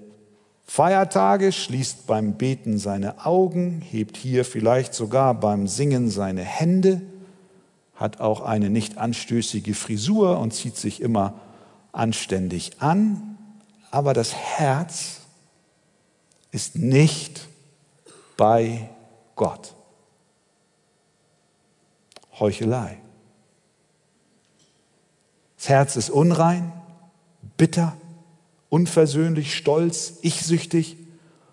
Feiertage, 0.66 1.50
schließt 1.50 2.06
beim 2.06 2.34
Beten 2.34 2.78
seine 2.78 3.26
Augen, 3.26 3.80
hebt 3.80 4.16
hier 4.16 4.44
vielleicht 4.44 4.94
sogar 4.94 5.34
beim 5.34 5.66
Singen 5.66 6.10
seine 6.10 6.42
Hände, 6.42 7.02
hat 7.96 8.20
auch 8.20 8.40
eine 8.40 8.70
nicht 8.70 8.96
anstößige 8.96 9.74
Frisur 9.74 10.38
und 10.38 10.54
zieht 10.54 10.76
sich 10.76 11.00
immer 11.02 11.40
anständig 11.92 12.80
an, 12.80 13.38
aber 13.90 14.14
das 14.14 14.34
Herz 14.34 15.20
ist 16.52 16.76
nicht 16.76 17.48
bei 18.36 18.90
Gott. 19.36 19.74
Heuchelei. 22.38 22.98
Das 25.56 25.68
Herz 25.68 25.96
ist 25.96 26.10
unrein, 26.10 26.72
bitter 27.56 27.96
unversöhnlich, 28.70 29.54
stolz, 29.54 30.14
ichsüchtig 30.22 30.96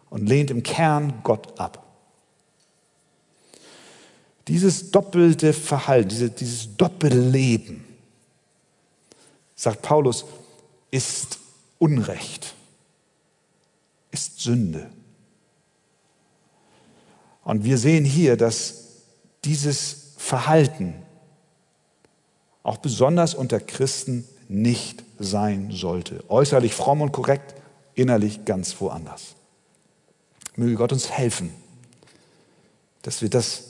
und 0.10 0.29
lehnt 0.29 0.50
im 0.50 0.63
Kern 0.63 1.22
Gott 1.24 1.60
ab. 1.60 1.84
Dieses 4.48 4.91
doppelte 4.91 5.51
Verhalten, 5.51 6.08
diese, 6.08 6.29
dieses 6.29 6.77
Doppelleben, 6.77 7.84
sagt 9.58 9.82
Paulus, 9.82 10.24
ist 10.92 11.40
Unrecht, 11.80 12.54
ist 14.12 14.40
Sünde. 14.40 14.90
Und 17.44 17.66
wir 17.66 17.78
sehen 17.78 18.06
hier, 18.06 18.38
dass 18.38 18.86
dieses 19.44 20.14
Verhalten 20.18 20.94
auch 22.64 22.78
besonders 22.78 23.34
unter 23.34 23.60
Christen 23.60 24.28
nicht 24.48 25.04
sein 25.20 25.72
sollte. 25.72 26.24
Äußerlich 26.30 26.74
fromm 26.74 27.02
und 27.02 27.12
korrekt, 27.12 27.56
innerlich 27.96 28.46
ganz 28.46 28.80
woanders. 28.80 29.36
Möge 30.56 30.76
Gott 30.76 30.92
uns 30.92 31.10
helfen, 31.10 31.54
dass 33.02 33.22
wir 33.22 33.30
das 33.30 33.64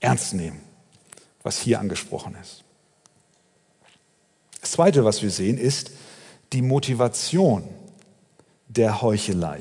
ernst 0.00 0.34
nehmen, 0.34 0.60
was 1.42 1.58
hier 1.58 1.80
angesprochen 1.80 2.36
ist. 2.40 2.64
Das 4.60 4.72
Zweite, 4.72 5.04
was 5.04 5.22
wir 5.22 5.30
sehen, 5.30 5.58
ist 5.58 5.90
die 6.52 6.62
Motivation 6.62 7.64
der 8.68 9.02
Heuchelei. 9.02 9.60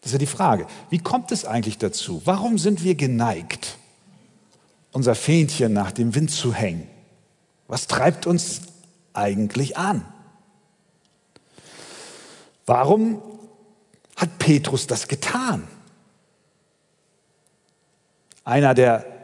Das 0.00 0.10
ist 0.10 0.12
ja 0.12 0.18
die 0.18 0.26
Frage, 0.26 0.66
wie 0.90 0.98
kommt 0.98 1.32
es 1.32 1.44
eigentlich 1.44 1.78
dazu? 1.78 2.22
Warum 2.24 2.58
sind 2.58 2.84
wir 2.84 2.94
geneigt, 2.94 3.76
unser 4.92 5.14
Fähnchen 5.14 5.72
nach 5.72 5.92
dem 5.92 6.14
Wind 6.14 6.30
zu 6.30 6.52
hängen? 6.52 6.88
Was 7.68 7.86
treibt 7.86 8.26
uns 8.26 8.62
eigentlich 9.12 9.76
an? 9.76 10.04
Warum 12.66 13.22
hat 14.16 14.38
Petrus 14.38 14.86
das 14.86 15.08
getan? 15.08 15.66
Einer, 18.44 18.74
der 18.74 19.15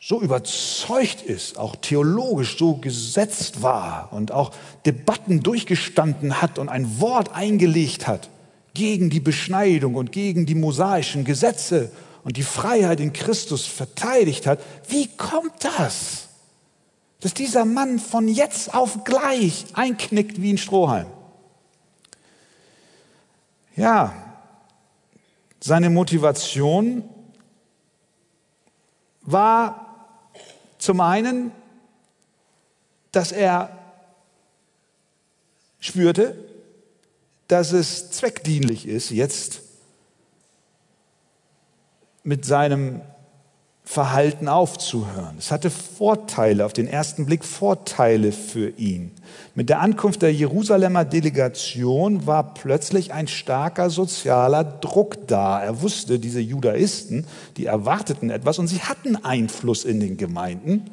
so 0.00 0.20
überzeugt 0.20 1.22
ist, 1.22 1.58
auch 1.58 1.76
theologisch 1.76 2.58
so 2.58 2.74
gesetzt 2.76 3.62
war 3.62 4.12
und 4.12 4.30
auch 4.30 4.52
Debatten 4.84 5.42
durchgestanden 5.42 6.40
hat 6.42 6.58
und 6.58 6.68
ein 6.68 7.00
Wort 7.00 7.34
eingelegt 7.34 8.06
hat 8.06 8.28
gegen 8.74 9.08
die 9.08 9.20
Beschneidung 9.20 9.94
und 9.94 10.12
gegen 10.12 10.44
die 10.44 10.54
mosaischen 10.54 11.24
Gesetze 11.24 11.90
und 12.24 12.36
die 12.36 12.42
Freiheit 12.42 13.00
in 13.00 13.12
Christus 13.12 13.66
verteidigt 13.66 14.46
hat, 14.46 14.60
wie 14.88 15.08
kommt 15.08 15.64
das? 15.64 16.28
Dass 17.20 17.32
dieser 17.32 17.64
Mann 17.64 17.98
von 17.98 18.28
jetzt 18.28 18.74
auf 18.74 19.04
gleich 19.04 19.64
einknickt 19.72 20.42
wie 20.42 20.52
ein 20.52 20.58
Strohhalm. 20.58 21.06
Ja, 23.74 24.12
seine 25.60 25.88
Motivation 25.88 27.02
war 29.22 29.85
zum 30.86 31.00
einen, 31.00 31.50
dass 33.10 33.32
er 33.32 33.76
spürte, 35.80 36.36
dass 37.48 37.72
es 37.72 38.12
zweckdienlich 38.12 38.86
ist, 38.86 39.10
jetzt 39.10 39.62
mit 42.22 42.44
seinem 42.44 43.00
Verhalten 43.88 44.48
aufzuhören. 44.48 45.36
Es 45.38 45.52
hatte 45.52 45.70
Vorteile, 45.70 46.66
auf 46.66 46.72
den 46.72 46.88
ersten 46.88 47.24
Blick 47.24 47.44
Vorteile 47.44 48.32
für 48.32 48.70
ihn. 48.70 49.12
Mit 49.54 49.68
der 49.68 49.80
Ankunft 49.80 50.22
der 50.22 50.34
Jerusalemer 50.34 51.04
Delegation 51.04 52.26
war 52.26 52.52
plötzlich 52.52 53.12
ein 53.12 53.28
starker 53.28 53.88
sozialer 53.88 54.64
Druck 54.64 55.28
da. 55.28 55.62
Er 55.62 55.82
wusste, 55.82 56.18
diese 56.18 56.40
Judaisten, 56.40 57.26
die 57.56 57.66
erwarteten 57.66 58.28
etwas 58.28 58.58
und 58.58 58.66
sie 58.66 58.80
hatten 58.80 59.24
Einfluss 59.24 59.84
in 59.84 60.00
den 60.00 60.16
Gemeinden. 60.16 60.90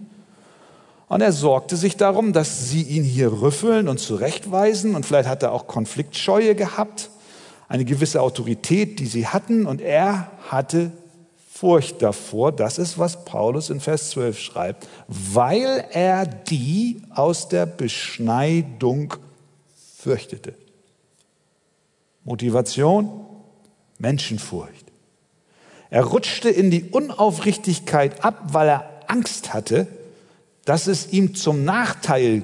Und 1.07 1.21
er 1.21 1.31
sorgte 1.31 1.77
sich 1.77 1.97
darum, 1.97 2.31
dass 2.31 2.69
sie 2.69 2.84
ihn 2.84 3.03
hier 3.03 3.41
rüffeln 3.41 3.88
und 3.88 3.99
zurechtweisen. 3.99 4.95
Und 4.95 5.06
vielleicht 5.06 5.27
hat 5.27 5.41
er 5.41 5.51
auch 5.51 5.65
Konfliktscheue 5.65 6.53
gehabt, 6.53 7.10
eine 7.67 7.86
gewisse 7.86 8.21
Autorität, 8.21 8.99
die 8.99 9.08
sie 9.08 9.27
hatten. 9.27 9.65
Und 9.65 9.82
er 9.82 10.32
hatte 10.47 10.91
Furcht 11.63 12.02
davor, 12.02 12.52
das 12.52 12.78
ist, 12.78 12.97
was 12.97 13.23
Paulus 13.23 13.69
in 13.69 13.80
Vers 13.80 14.10
12 14.10 14.38
schreibt, 14.38 14.86
weil 15.08 15.86
er 15.93 16.26
die 16.26 17.02
aus 17.10 17.47
der 17.47 17.65
Beschneidung 17.65 19.13
fürchtete. 19.97 20.56
Motivation, 22.26 23.26
Menschenfurcht. 23.97 24.91
Er 25.89 26.04
rutschte 26.04 26.49
in 26.49 26.69
die 26.69 26.84
Unaufrichtigkeit 26.84 28.26
ab, 28.26 28.41
weil 28.47 28.67
er 28.67 28.89
Angst 29.08 29.54
hatte, 29.54 29.88
dass 30.65 30.88
es 30.88 31.13
ihm 31.13 31.34
zum 31.34 31.63
Nachteil 31.63 32.43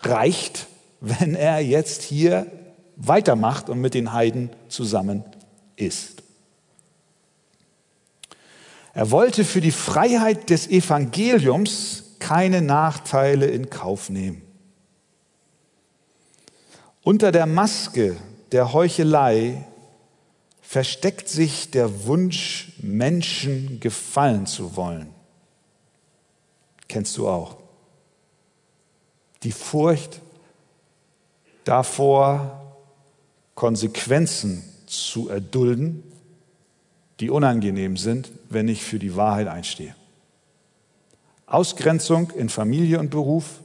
reicht, 0.00 0.66
wenn 1.00 1.34
er 1.34 1.60
jetzt 1.60 2.02
hier 2.02 2.48
weitermacht 2.96 3.70
und 3.70 3.80
mit 3.80 3.94
den 3.94 4.12
Heiden 4.12 4.50
zusammen 4.68 5.24
ist. 5.76 6.23
Er 8.94 9.10
wollte 9.10 9.44
für 9.44 9.60
die 9.60 9.72
Freiheit 9.72 10.50
des 10.50 10.68
Evangeliums 10.68 12.04
keine 12.20 12.62
Nachteile 12.62 13.46
in 13.46 13.68
Kauf 13.68 14.08
nehmen. 14.08 14.42
Unter 17.02 17.32
der 17.32 17.46
Maske 17.46 18.16
der 18.52 18.72
Heuchelei 18.72 19.66
versteckt 20.62 21.28
sich 21.28 21.72
der 21.72 22.06
Wunsch, 22.06 22.72
Menschen 22.78 23.80
gefallen 23.80 24.46
zu 24.46 24.76
wollen. 24.76 25.08
Kennst 26.88 27.18
du 27.18 27.28
auch. 27.28 27.56
Die 29.42 29.52
Furcht 29.52 30.20
davor, 31.64 32.76
Konsequenzen 33.54 34.64
zu 34.86 35.28
erdulden 35.28 36.04
die 37.20 37.30
unangenehm 37.30 37.96
sind, 37.96 38.30
wenn 38.54 38.68
ich 38.68 38.82
für 38.82 38.98
die 38.98 39.16
Wahrheit 39.16 39.48
einstehe. 39.48 39.94
Ausgrenzung 41.46 42.30
in 42.30 42.48
Familie 42.48 42.98
und 42.98 43.10
Beruf, 43.10 43.60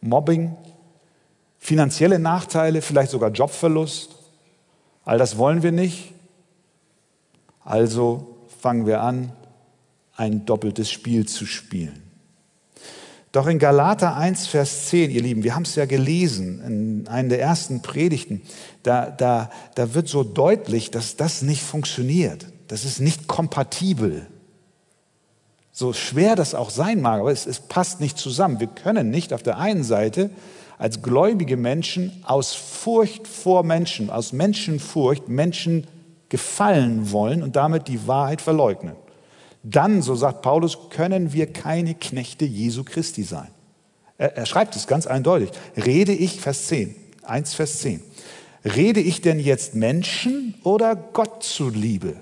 Mobbing, 0.00 0.56
finanzielle 1.58 2.18
Nachteile, 2.18 2.82
vielleicht 2.82 3.10
sogar 3.10 3.30
Jobverlust. 3.30 4.14
All 5.04 5.18
das 5.18 5.36
wollen 5.36 5.62
wir 5.62 5.72
nicht. 5.72 6.12
Also 7.64 8.36
fangen 8.60 8.86
wir 8.86 9.00
an, 9.00 9.32
ein 10.16 10.46
doppeltes 10.46 10.90
Spiel 10.90 11.26
zu 11.26 11.46
spielen. 11.46 12.02
Doch 13.32 13.48
in 13.48 13.58
Galater 13.58 14.16
1, 14.16 14.46
Vers 14.46 14.86
10, 14.86 15.10
ihr 15.10 15.22
Lieben, 15.22 15.42
wir 15.42 15.56
haben 15.56 15.64
es 15.64 15.74
ja 15.74 15.86
gelesen 15.86 16.62
in 16.64 17.08
einer 17.08 17.30
der 17.30 17.40
ersten 17.40 17.82
Predigten, 17.82 18.42
da, 18.84 19.10
da, 19.10 19.50
da 19.74 19.92
wird 19.92 20.06
so 20.06 20.22
deutlich, 20.22 20.92
dass 20.92 21.16
das 21.16 21.42
nicht 21.42 21.62
funktioniert. 21.62 22.46
Das 22.68 22.84
ist 22.84 23.00
nicht 23.00 23.26
kompatibel. 23.26 24.28
So 25.76 25.92
schwer 25.92 26.36
das 26.36 26.54
auch 26.54 26.70
sein 26.70 27.00
mag, 27.02 27.18
aber 27.18 27.32
es, 27.32 27.46
es 27.46 27.58
passt 27.58 28.00
nicht 28.00 28.16
zusammen. 28.16 28.60
Wir 28.60 28.68
können 28.68 29.10
nicht 29.10 29.32
auf 29.32 29.42
der 29.42 29.58
einen 29.58 29.82
Seite 29.82 30.30
als 30.78 31.02
gläubige 31.02 31.56
Menschen 31.56 32.12
aus 32.24 32.54
Furcht 32.54 33.26
vor 33.26 33.64
Menschen, 33.64 34.08
aus 34.08 34.32
Menschenfurcht 34.32 35.28
Menschen 35.28 35.88
gefallen 36.28 37.10
wollen 37.10 37.42
und 37.42 37.56
damit 37.56 37.88
die 37.88 38.06
Wahrheit 38.06 38.40
verleugnen. 38.40 38.94
Dann, 39.64 40.00
so 40.00 40.14
sagt 40.14 40.42
Paulus, 40.42 40.90
können 40.90 41.32
wir 41.32 41.52
keine 41.52 41.96
Knechte 41.96 42.44
Jesu 42.44 42.84
Christi 42.84 43.24
sein. 43.24 43.48
Er, 44.16 44.36
er 44.36 44.46
schreibt 44.46 44.76
es 44.76 44.86
ganz 44.86 45.08
eindeutig. 45.08 45.50
Rede 45.76 46.12
ich, 46.12 46.40
Vers 46.40 46.66
10, 46.68 46.94
1 47.24 47.54
Vers 47.54 47.80
10. 47.80 48.00
Rede 48.64 49.00
ich 49.00 49.22
denn 49.22 49.40
jetzt 49.40 49.74
Menschen 49.74 50.54
oder 50.62 50.94
Gott 50.94 51.42
zuliebe? 51.42 52.14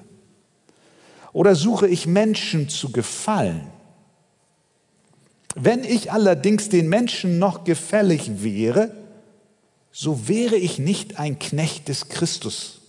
Oder 1.33 1.55
suche 1.55 1.89
ich 1.89 2.07
Menschen 2.07 2.69
zu 2.69 2.93
gefallen? 2.93 3.67
Wenn 5.55 5.85
ich 5.85 6.13
allerdings 6.13 6.69
den 6.69 6.89
Menschen 6.89 7.39
noch 7.39 7.65
gefällig 7.65 8.43
wäre, 8.43 8.95
so 9.91 10.29
wäre 10.29 10.57
ich 10.57 10.79
nicht 10.79 11.19
ein 11.19 11.39
Knecht 11.39 11.89
des 11.89 12.09
Christus, 12.09 12.81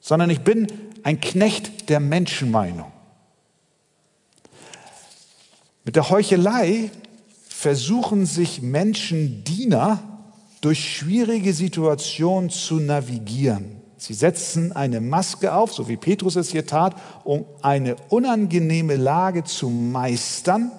sondern 0.00 0.30
ich 0.30 0.40
bin 0.40 0.66
ein 1.04 1.20
Knecht 1.20 1.88
der 1.88 2.00
Menschenmeinung. 2.00 2.90
Mit 5.84 5.96
der 5.96 6.10
Heuchelei 6.10 6.90
versuchen 7.48 8.26
sich 8.26 8.62
Menschen 8.62 9.44
Diener 9.44 10.02
durch 10.60 10.96
schwierige 10.96 11.52
Situationen 11.52 12.50
zu 12.50 12.76
navigieren. 12.76 13.81
Sie 14.02 14.14
setzen 14.14 14.72
eine 14.72 15.00
Maske 15.00 15.54
auf, 15.54 15.72
so 15.72 15.86
wie 15.86 15.96
Petrus 15.96 16.34
es 16.34 16.50
hier 16.50 16.66
tat, 16.66 16.96
um 17.22 17.44
eine 17.60 17.94
unangenehme 18.08 18.96
Lage 18.96 19.44
zu 19.44 19.68
meistern. 19.68 20.72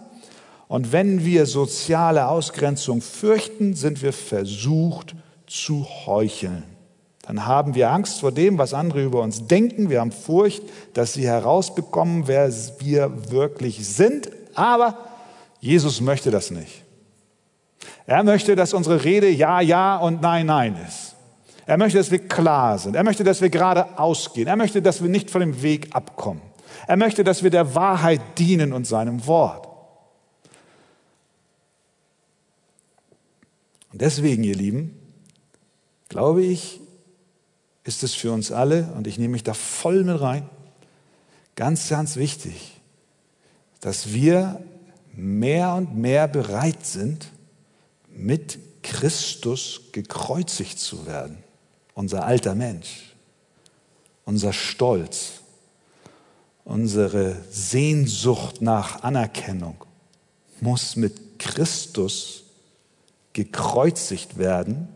Und 0.68 0.92
wenn 0.92 1.24
wir 1.24 1.46
soziale 1.46 2.28
Ausgrenzung 2.28 3.00
fürchten, 3.00 3.76
sind 3.76 4.02
wir 4.02 4.12
versucht 4.12 5.16
zu 5.48 5.88
heucheln. 6.06 6.64
Dann 7.22 7.46
haben 7.46 7.76
wir 7.76 7.92
Angst 7.92 8.20
vor 8.20 8.34
dem, 8.34 8.58
was 8.58 8.74
andere 8.74 9.02
über 9.02 9.22
uns 9.22 9.48
denken. 9.48 9.90
Wir 9.90 10.02
haben 10.02 10.12
Furcht, 10.12 10.64
dass 10.94 11.14
sie 11.14 11.26
herausbekommen, 11.26 12.28
wer 12.28 12.52
wir 12.80 13.32
wirklich 13.32 13.88
sind. 13.88 14.32
Aber 14.54 14.98
Jesus 15.62 16.02
möchte 16.02 16.30
das 16.30 16.52
nicht. 16.52 16.84
Er 18.06 18.26
möchte, 18.26 18.58
dass 18.58 18.74
unsere 18.74 19.06
Rede 19.06 19.30
Ja, 19.30 19.62
Ja 19.62 19.96
und 19.96 20.22
Nein, 20.22 20.48
Nein 20.48 20.76
ist. 20.86 21.13
Er 21.66 21.78
möchte, 21.78 21.98
dass 21.98 22.12
wir 22.12 22.28
klar 22.28 22.78
sind. 22.78 22.96
Er 22.96 23.04
möchte, 23.04 23.24
dass 23.24 23.42
wir 23.42 23.50
gerade 23.50 23.98
ausgehen. 23.98 24.48
Er 24.48 24.56
möchte, 24.56 24.82
dass 24.82 25.02
wir 25.02 25.10
nicht 25.10 25.30
von 25.30 25.42
dem 25.42 25.62
Weg 25.62 25.96
abkommen. 25.96 26.42
Er 26.88 26.98
möchte, 26.98 27.24
dass 27.24 27.44
wir 27.44 27.50
der 27.50 27.76
Wahrheit 27.76 28.22
dienen 28.38 28.74
und 28.74 28.86
seinem 28.86 29.26
Wort. 29.28 29.68
Und 33.92 34.02
deswegen, 34.02 34.44
ihr 34.44 34.56
Lieben, 34.56 35.00
glaube 36.10 36.44
ich, 36.44 36.82
ist 37.84 38.04
es 38.04 38.14
für 38.14 38.32
uns 38.32 38.52
alle, 38.52 38.92
und 38.96 39.08
ich 39.08 39.18
nehme 39.18 39.34
mich 39.34 39.44
da 39.44 39.54
voll 39.54 40.04
mit 40.04 40.20
rein, 40.20 40.50
ganz, 41.56 41.90
ganz 41.90 42.16
wichtig, 42.16 42.82
dass 43.82 44.14
wir 44.14 44.64
mehr 45.14 45.76
und 45.76 45.96
mehr 45.96 46.28
bereit 46.28 46.86
sind, 46.86 47.28
mit 48.10 48.58
Christus 48.82 49.82
gekreuzigt 49.92 50.80
zu 50.80 51.06
werden. 51.06 51.43
Unser 51.94 52.26
alter 52.26 52.56
Mensch, 52.56 53.16
unser 54.26 54.54
Stolz, 54.54 55.42
unsere 56.64 57.38
Sehnsucht 57.52 58.62
nach 58.62 59.04
Anerkennung 59.04 59.86
muss 60.62 60.96
mit 60.96 61.40
Christus 61.40 62.44
gekreuzigt 63.34 64.38
werden, 64.38 64.88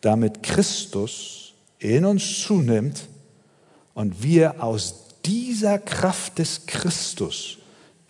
damit 0.00 0.42
Christus 0.42 1.52
in 1.78 2.04
uns 2.04 2.42
zunimmt 2.42 3.08
und 3.94 4.22
wir 4.22 4.62
aus 4.62 5.06
dieser 5.24 5.78
Kraft 5.78 6.38
des 6.38 6.66
Christus 6.66 7.58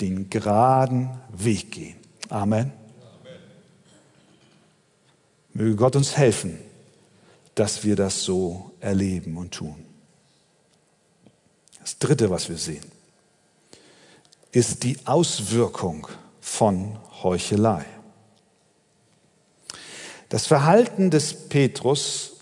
den 0.00 0.30
geraden 0.30 1.10
Weg 1.32 1.72
gehen. 1.72 1.96
Amen. 2.28 2.72
Möge 5.52 5.76
Gott 5.76 5.96
uns 5.96 6.16
helfen, 6.16 6.58
dass 7.56 7.84
wir 7.84 7.96
das 7.96 8.22
so 8.22 8.70
erleben 8.80 9.36
und 9.36 9.52
tun. 9.52 9.84
Das 11.80 11.98
Dritte, 11.98 12.30
was 12.30 12.48
wir 12.48 12.58
sehen, 12.58 12.84
ist 14.52 14.82
die 14.84 14.98
Auswirkung 15.06 16.06
von 16.40 16.98
Heuchelei. 17.22 17.84
Das 20.28 20.46
Verhalten 20.46 21.10
des 21.10 21.48
Petrus 21.48 22.32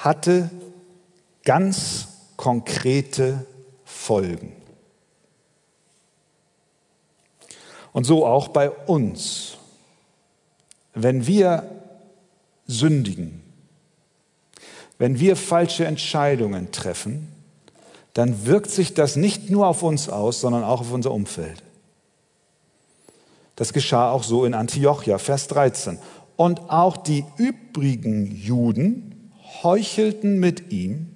hatte 0.00 0.50
ganz 1.44 2.08
konkrete 2.36 3.46
Folgen. 3.84 4.52
Und 7.92 8.04
so 8.04 8.26
auch 8.26 8.48
bei 8.48 8.68
uns. 8.70 9.56
Wenn 10.92 11.26
wir 11.26 11.70
sündigen, 12.66 13.45
wenn 14.98 15.20
wir 15.20 15.36
falsche 15.36 15.84
Entscheidungen 15.84 16.72
treffen, 16.72 17.28
dann 18.14 18.46
wirkt 18.46 18.70
sich 18.70 18.94
das 18.94 19.16
nicht 19.16 19.50
nur 19.50 19.66
auf 19.66 19.82
uns 19.82 20.08
aus, 20.08 20.40
sondern 20.40 20.64
auch 20.64 20.80
auf 20.80 20.92
unser 20.92 21.10
Umfeld. 21.10 21.62
Das 23.56 23.72
geschah 23.72 24.10
auch 24.10 24.22
so 24.22 24.44
in 24.44 24.54
Antiochia, 24.54 25.18
Vers 25.18 25.48
13. 25.48 25.98
Und 26.36 26.70
auch 26.70 26.96
die 26.96 27.24
übrigen 27.36 28.34
Juden 28.34 29.30
heuchelten 29.62 30.38
mit 30.38 30.72
ihm, 30.72 31.14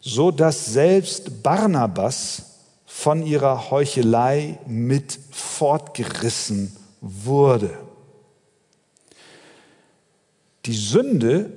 so 0.00 0.30
dass 0.30 0.66
selbst 0.66 1.42
Barnabas 1.42 2.44
von 2.86 3.24
ihrer 3.24 3.70
Heuchelei 3.70 4.58
mit 4.66 5.18
fortgerissen 5.30 6.74
wurde. 7.00 7.76
Die 10.66 10.74
Sünde 10.74 11.52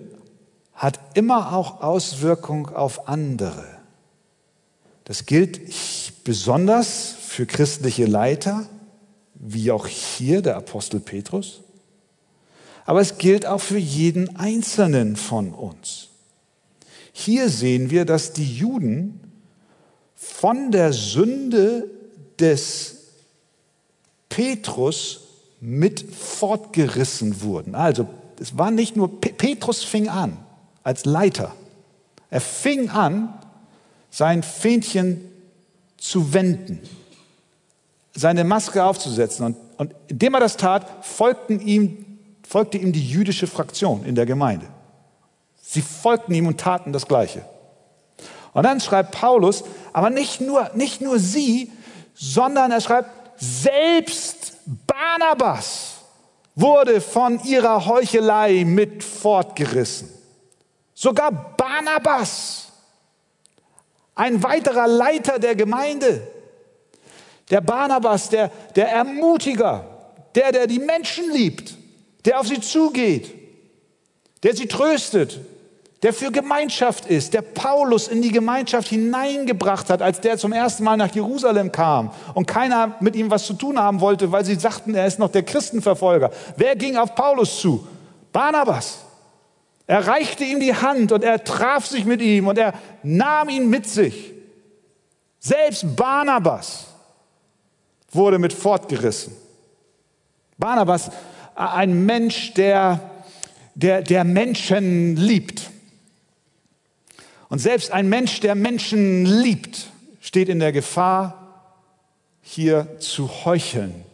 hat 0.82 1.00
immer 1.14 1.54
auch 1.54 1.82
Auswirkung 1.82 2.70
auf 2.70 3.08
andere. 3.08 3.68
Das 5.04 5.28
gilt 5.28 5.62
besonders 6.24 7.14
für 7.22 7.46
christliche 7.46 8.08
Leiter, 8.08 8.66
wie 9.36 9.70
auch 9.70 9.86
hier 9.86 10.42
der 10.42 10.58
Apostel 10.58 11.00
Petrus. 11.00 11.62
Aber 12.84 13.00
es 13.00 13.20
gilt 13.20 13.46
auch 13.46 13.62
für 13.62 13.78
jeden 13.78 14.36
Einzelnen 14.38 15.18
von 15.18 15.54
uns. 15.54 16.08
Hier 17.14 17.50
sehen 17.50 17.92
wir, 17.92 18.06
dass 18.06 18.34
die 18.34 18.52
Juden 18.52 19.20
von 20.16 20.72
der 20.72 20.94
Sünde 20.94 21.92
des 22.40 22.96
Petrus 24.30 25.28
mit 25.60 26.02
fortgerissen 26.12 27.44
wurden. 27.44 27.76
Also 27.76 28.08
es 28.40 28.58
war 28.58 28.72
nicht 28.72 28.96
nur, 28.96 29.22
Petrus 29.22 29.84
fing 29.84 30.10
an 30.10 30.40
als 30.84 31.06
Leiter. 31.06 31.54
Er 32.30 32.42
fing 32.42 32.90
an, 32.90 33.34
sein 34.10 34.44
Fähnchen 34.44 35.22
zu 35.98 36.34
wenden, 36.34 36.80
seine 38.14 38.44
Maske 38.44 38.84
aufzusetzen. 38.84 39.46
Und, 39.46 39.58
und 39.78 39.96
indem 40.08 40.34
er 40.34 40.40
das 40.40 40.58
tat, 40.58 41.06
folgten 41.06 41.60
ihm, 41.60 42.06
folgte 42.48 42.78
ihm 42.78 42.92
die 42.92 43.08
jüdische 43.08 43.48
Fraktion 43.48 44.04
in 44.06 44.16
der 44.16 44.26
Gemeinde. 44.26 44.68
Sie 45.62 45.82
folgten 45.82 46.34
ihm 46.34 46.48
und 46.48 46.60
taten 46.60 46.92
das 46.92 47.08
Gleiche. 47.08 47.46
Und 48.54 48.64
dann 48.64 48.82
schreibt 48.82 49.12
Paulus, 49.12 49.64
aber 49.94 50.10
nicht 50.10 50.42
nur, 50.42 50.70
nicht 50.76 51.00
nur 51.02 51.20
sie, 51.20 51.72
sondern 52.14 52.72
er 52.72 52.82
schreibt, 52.82 53.10
selbst 53.38 54.58
Barnabas 54.86 55.94
wurde 56.56 57.00
von 57.02 57.42
ihrer 57.46 57.86
Heuchelei 57.86 58.66
mit 58.66 59.04
fortgerissen. 59.04 60.10
Sogar 61.02 61.32
Barnabas, 61.32 62.68
ein 64.14 64.44
weiterer 64.44 64.88
Leiter 64.88 65.40
der 65.40 65.56
Gemeinde, 65.56 66.28
der 67.50 67.60
Barnabas, 67.60 68.30
der, 68.30 68.52
der 68.76 68.92
Ermutiger, 68.92 69.84
der, 70.36 70.52
der 70.52 70.68
die 70.68 70.78
Menschen 70.78 71.32
liebt, 71.32 71.74
der 72.24 72.40
auf 72.40 72.46
sie 72.46 72.62
zugeht, 72.62 73.34
der 74.44 74.56
sie 74.56 74.68
tröstet, 74.68 75.40
der 76.04 76.14
für 76.14 76.32
Gemeinschaft 76.32 77.08
ist, 77.08 77.34
der 77.34 77.42
Paulus 77.42 78.08
in 78.08 78.22
die 78.22 78.32
Gemeinschaft 78.32 78.90
hineingebracht 78.90 79.90
hat, 79.90 80.04
als 80.04 80.22
der 80.22 80.38
zum 80.38 80.54
ersten 80.54 80.84
Mal 80.84 80.98
nach 80.98 81.16
Jerusalem 81.16 81.72
kam 81.72 82.12
und 82.36 82.46
keiner 82.46 82.96
mit 83.00 83.16
ihm 83.16 83.32
was 83.32 83.48
zu 83.48 83.54
tun 83.56 83.80
haben 83.80 84.02
wollte, 84.02 84.32
weil 84.32 84.46
sie 84.46 84.54
sagten, 84.54 84.94
er 84.94 85.08
ist 85.08 85.18
noch 85.18 85.32
der 85.32 85.42
Christenverfolger. 85.42 86.30
Wer 86.58 86.76
ging 86.76 86.96
auf 86.96 87.16
Paulus 87.16 87.60
zu? 87.60 87.88
Barnabas. 88.32 89.00
Er 89.92 90.08
reichte 90.08 90.46
ihm 90.46 90.62
die 90.62 90.74
Hand 90.74 91.12
und 91.12 91.22
er 91.22 91.44
traf 91.44 91.86
sich 91.86 92.06
mit 92.06 92.22
ihm 92.22 92.48
und 92.48 92.58
er 92.58 92.74
nahm 93.04 93.50
ihn 93.50 93.70
mit 93.70 93.86
sich. 93.86 94.32
Selbst 95.38 95.98
Barnabas 95.98 96.86
wurde 98.10 98.40
mit 98.40 98.54
fortgerissen. 98.54 99.36
Barnabas, 100.58 101.12
ein 101.56 102.06
Mensch, 102.06 102.54
der, 102.54 103.02
der, 103.76 104.02
der 104.02 104.24
Menschen 104.24 105.18
liebt. 105.18 105.70
Und 107.50 107.60
selbst 107.60 107.92
ein 107.92 108.08
Mensch, 108.08 108.40
der 108.40 108.56
Menschen 108.56 109.26
liebt, 109.26 109.88
steht 110.22 110.48
in 110.48 110.60
der 110.60 110.72
Gefahr, 110.72 111.68
hier 112.42 112.98
zu 113.00 113.30
heucheln. 113.44 114.06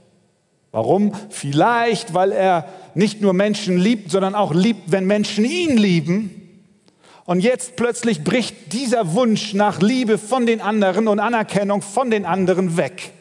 Warum? 0.72 1.14
Vielleicht, 1.30 2.14
weil 2.14 2.32
er 2.32 2.68
nicht 2.94 3.22
nur 3.22 3.34
Menschen 3.34 3.78
liebt, 3.78 4.12
sondern 4.12 4.36
auch 4.36 4.54
liebt, 4.54 4.92
wenn 4.92 5.06
Menschen 5.06 5.46
ihn 5.46 5.78
lieben. 5.78 6.38
Und 7.26 7.42
jetzt 7.42 7.76
plötzlich 7.76 8.24
bricht 8.24 8.74
dieser 8.74 9.14
Wunsch 9.14 9.54
nach 9.54 9.82
Liebe 9.82 10.18
von 10.18 10.46
den 10.46 10.62
anderen 10.62 11.08
und 11.08 11.20
Anerkennung 11.20 11.82
von 11.82 12.10
den 12.10 12.26
anderen 12.26 12.78
weg. 12.78 13.12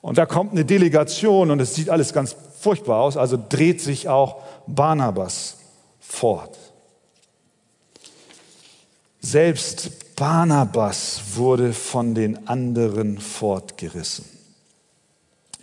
Und 0.00 0.18
da 0.18 0.26
kommt 0.26 0.52
eine 0.52 0.64
Delegation 0.64 1.50
und 1.50 1.60
es 1.60 1.74
sieht 1.74 1.88
alles 1.88 2.12
ganz 2.12 2.36
furchtbar 2.60 3.00
aus, 3.00 3.16
also 3.16 3.38
dreht 3.48 3.80
sich 3.80 4.08
auch 4.08 4.42
Barnabas 4.66 5.58
fort. 6.00 6.58
Selbst 9.20 10.16
Barnabas 10.16 11.22
wurde 11.34 11.72
von 11.72 12.14
den 12.14 12.46
anderen 12.46 13.18
fortgerissen. 13.18 14.33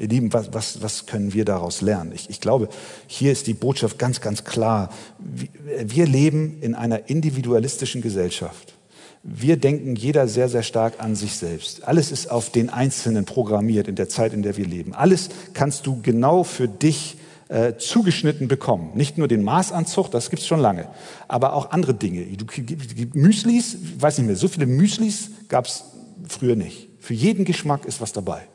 Ihr 0.01 0.07
Lieben, 0.07 0.33
was, 0.33 0.51
was, 0.51 0.81
was 0.81 1.05
können 1.05 1.31
wir 1.31 1.45
daraus 1.45 1.81
lernen? 1.81 2.11
Ich, 2.15 2.27
ich 2.27 2.41
glaube, 2.41 2.69
hier 3.05 3.31
ist 3.31 3.45
die 3.45 3.53
Botschaft 3.53 3.99
ganz, 3.99 4.19
ganz 4.19 4.43
klar. 4.43 4.89
Wir 5.85 6.07
leben 6.07 6.57
in 6.59 6.73
einer 6.73 7.07
individualistischen 7.07 8.01
Gesellschaft. 8.01 8.73
Wir 9.21 9.57
denken 9.57 9.95
jeder 9.95 10.27
sehr, 10.27 10.49
sehr 10.49 10.63
stark 10.63 10.95
an 10.97 11.15
sich 11.15 11.35
selbst. 11.35 11.87
Alles 11.87 12.11
ist 12.11 12.31
auf 12.31 12.49
den 12.49 12.71
Einzelnen 12.71 13.25
programmiert 13.25 13.87
in 13.87 13.93
der 13.93 14.09
Zeit, 14.09 14.33
in 14.33 14.41
der 14.41 14.57
wir 14.57 14.65
leben. 14.65 14.95
Alles 14.95 15.29
kannst 15.53 15.85
du 15.85 16.01
genau 16.01 16.43
für 16.43 16.67
dich 16.67 17.17
äh, 17.49 17.75
zugeschnitten 17.77 18.47
bekommen. 18.47 18.93
Nicht 18.95 19.19
nur 19.19 19.27
den 19.27 19.43
Maßanzug, 19.43 20.09
das 20.09 20.31
gibt 20.31 20.41
es 20.41 20.47
schon 20.47 20.59
lange, 20.59 20.87
aber 21.27 21.53
auch 21.53 21.69
andere 21.69 21.93
Dinge. 21.93 22.25
Du, 22.25 22.45
Müslis, 23.13 23.77
weiß 23.99 24.17
nicht 24.17 24.25
mehr, 24.25 24.35
so 24.35 24.47
viele 24.47 24.65
Müslis 24.65 25.29
gab 25.47 25.67
es 25.67 25.83
früher 26.27 26.55
nicht. 26.55 26.89
Für 26.99 27.13
jeden 27.13 27.45
Geschmack 27.45 27.85
ist 27.85 28.01
was 28.01 28.13
dabei. 28.13 28.47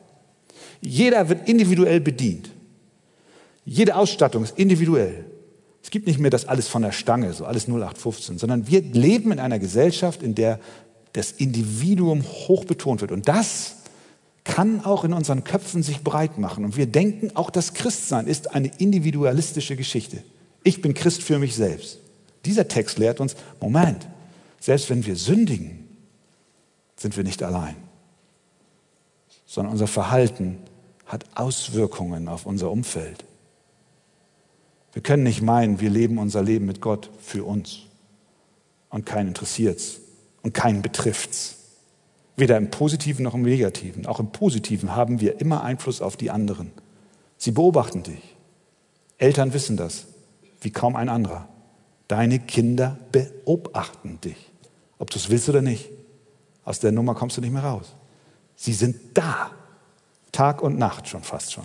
Jeder 0.81 1.29
wird 1.29 1.47
individuell 1.47 1.99
bedient. 1.99 2.49
Jede 3.65 3.95
Ausstattung 3.95 4.43
ist 4.43 4.57
individuell. 4.57 5.25
Es 5.83 5.89
gibt 5.89 6.07
nicht 6.07 6.19
mehr 6.19 6.31
das 6.31 6.47
alles 6.47 6.67
von 6.67 6.81
der 6.81 6.91
Stange, 6.91 7.33
so 7.33 7.45
alles 7.45 7.67
0815, 7.67 8.37
sondern 8.37 8.67
wir 8.67 8.81
leben 8.81 9.31
in 9.31 9.39
einer 9.39 9.59
Gesellschaft, 9.59 10.21
in 10.21 10.35
der 10.35 10.59
das 11.13 11.31
Individuum 11.31 12.23
hoch 12.23 12.65
betont 12.65 13.01
wird. 13.01 13.11
Und 13.11 13.27
das 13.27 13.77
kann 14.43 14.83
auch 14.85 15.03
in 15.03 15.13
unseren 15.13 15.43
Köpfen 15.43 15.83
sich 15.83 16.03
breit 16.03 16.37
machen. 16.37 16.63
Und 16.63 16.77
wir 16.77 16.85
denken, 16.85 17.35
auch 17.35 17.49
das 17.49 17.73
Christsein 17.73 18.27
ist 18.27 18.53
eine 18.53 18.71
individualistische 18.77 19.75
Geschichte. 19.75 20.23
Ich 20.63 20.81
bin 20.81 20.93
Christ 20.93 21.23
für 21.23 21.39
mich 21.39 21.55
selbst. 21.55 21.99
Dieser 22.45 22.67
Text 22.67 22.97
lehrt 22.97 23.19
uns, 23.19 23.35
Moment, 23.59 24.07
selbst 24.59 24.89
wenn 24.89 25.05
wir 25.05 25.15
sündigen, 25.15 25.87
sind 26.95 27.15
wir 27.15 27.23
nicht 27.23 27.43
allein, 27.43 27.75
sondern 29.45 29.73
unser 29.73 29.87
Verhalten 29.87 30.57
hat 31.07 31.25
Auswirkungen 31.35 32.27
auf 32.27 32.45
unser 32.45 32.69
Umfeld. 32.71 33.25
Wir 34.93 35.01
können 35.01 35.23
nicht 35.23 35.41
meinen, 35.41 35.79
wir 35.79 35.89
leben 35.89 36.17
unser 36.17 36.41
Leben 36.41 36.65
mit 36.65 36.81
Gott 36.81 37.09
für 37.19 37.43
uns 37.43 37.79
und 38.89 39.05
keinen 39.05 39.29
interessiert's 39.29 39.99
und 40.41 40.53
keinen 40.53 40.81
betrifft's. 40.81 41.57
Weder 42.35 42.57
im 42.57 42.69
Positiven 42.69 43.23
noch 43.23 43.33
im 43.33 43.41
Negativen. 43.41 44.05
Auch 44.05 44.19
im 44.19 44.31
Positiven 44.31 44.95
haben 44.95 45.19
wir 45.21 45.41
immer 45.41 45.63
Einfluss 45.63 46.01
auf 46.01 46.17
die 46.17 46.29
anderen. 46.29 46.71
Sie 47.37 47.51
beobachten 47.51 48.03
dich. 48.03 48.35
Eltern 49.17 49.53
wissen 49.53 49.77
das, 49.77 50.05
wie 50.61 50.71
kaum 50.71 50.95
ein 50.95 51.09
anderer. 51.09 51.47
Deine 52.07 52.39
Kinder 52.39 52.97
beobachten 53.11 54.21
dich, 54.21 54.51
ob 54.97 55.09
du 55.09 55.17
es 55.17 55.29
willst 55.29 55.49
oder 55.49 55.61
nicht. 55.61 55.89
Aus 56.63 56.79
der 56.79 56.91
Nummer 56.91 57.15
kommst 57.15 57.37
du 57.37 57.41
nicht 57.41 57.53
mehr 57.53 57.63
raus. 57.63 57.93
Sie 58.55 58.73
sind 58.73 58.97
da, 59.13 59.51
Tag 60.37 60.61
und 60.61 60.77
Nacht 60.77 61.07
schon 61.07 61.23
fast 61.23 61.51
schon. 61.53 61.63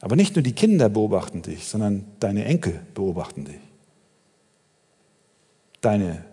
Aber 0.00 0.16
nicht 0.16 0.34
nur 0.34 0.42
die 0.42 0.54
Kinder 0.54 0.88
beobachten 0.88 1.42
dich, 1.42 1.68
sondern 1.68 2.04
deine 2.18 2.46
Enkel 2.46 2.80
beobachten 2.94 3.44
dich. 3.44 3.60
Deine 5.80 6.24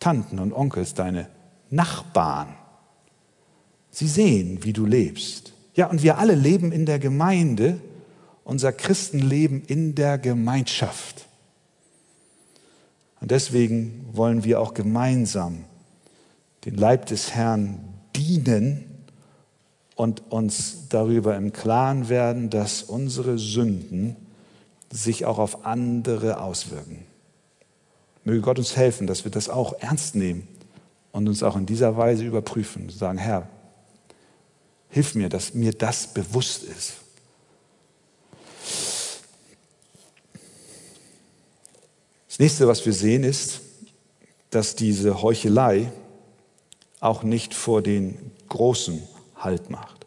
Tanten 0.00 0.38
und 0.38 0.52
Onkels, 0.52 0.92
deine 0.92 1.28
Nachbarn. 1.70 2.54
Sie 3.90 4.06
sehen, 4.06 4.62
wie 4.64 4.74
du 4.74 4.84
lebst. 4.84 5.54
Ja, 5.74 5.86
und 5.86 6.02
wir 6.02 6.18
alle 6.18 6.34
leben 6.34 6.72
in 6.72 6.84
der 6.84 6.98
Gemeinde, 6.98 7.80
unser 8.44 8.70
Christenleben 8.70 9.62
in 9.62 9.94
der 9.94 10.18
Gemeinschaft. 10.18 11.26
Und 13.22 13.30
deswegen 13.30 14.04
wollen 14.12 14.44
wir 14.44 14.60
auch 14.60 14.74
gemeinsam 14.74 15.64
den 16.66 16.74
Leib 16.74 17.06
des 17.06 17.34
Herrn 17.34 17.82
dienen 18.14 18.91
und 19.94 20.30
uns 20.30 20.88
darüber 20.88 21.36
im 21.36 21.52
Klaren 21.52 22.08
werden, 22.08 22.50
dass 22.50 22.82
unsere 22.82 23.38
Sünden 23.38 24.16
sich 24.90 25.24
auch 25.24 25.38
auf 25.38 25.64
andere 25.64 26.40
auswirken. 26.40 27.04
Möge 28.24 28.40
Gott 28.40 28.58
uns 28.58 28.76
helfen, 28.76 29.06
dass 29.06 29.24
wir 29.24 29.30
das 29.30 29.48
auch 29.48 29.74
ernst 29.80 30.14
nehmen 30.14 30.46
und 31.10 31.28
uns 31.28 31.42
auch 31.42 31.56
in 31.56 31.66
dieser 31.66 31.96
Weise 31.96 32.24
überprüfen. 32.24 32.88
Sagen, 32.88 33.18
Herr, 33.18 33.48
hilf 34.88 35.14
mir, 35.14 35.28
dass 35.28 35.54
mir 35.54 35.72
das 35.72 36.14
bewusst 36.14 36.62
ist. 36.62 36.94
Das 42.28 42.38
nächste, 42.38 42.66
was 42.66 42.84
wir 42.86 42.92
sehen, 42.92 43.24
ist, 43.24 43.60
dass 44.50 44.74
diese 44.74 45.22
Heuchelei 45.22 45.92
auch 47.00 47.22
nicht 47.22 47.52
vor 47.52 47.82
den 47.82 48.16
Großen 48.48 49.02
Halt 49.44 49.70
macht. 49.70 50.06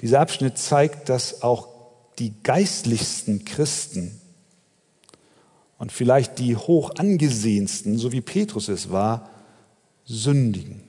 Dieser 0.00 0.20
Abschnitt 0.20 0.58
zeigt, 0.58 1.08
dass 1.08 1.42
auch 1.42 1.68
die 2.18 2.34
geistlichsten 2.42 3.44
Christen 3.44 4.20
und 5.78 5.92
vielleicht 5.92 6.38
die 6.38 6.56
hoch 6.56 6.92
angesehensten, 6.96 7.98
so 7.98 8.12
wie 8.12 8.20
Petrus 8.20 8.68
es 8.68 8.90
war, 8.90 9.30
sündigen. 10.04 10.82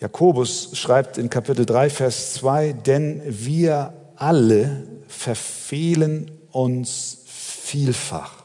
Jakobus 0.00 0.70
schreibt 0.74 1.18
in 1.18 1.28
Kapitel 1.28 1.66
3, 1.66 1.90
Vers 1.90 2.34
2, 2.34 2.72
denn 2.72 3.22
wir 3.26 3.92
alle 4.16 4.86
verfehlen 5.08 6.30
uns 6.52 7.18
vielfach. 7.26 8.44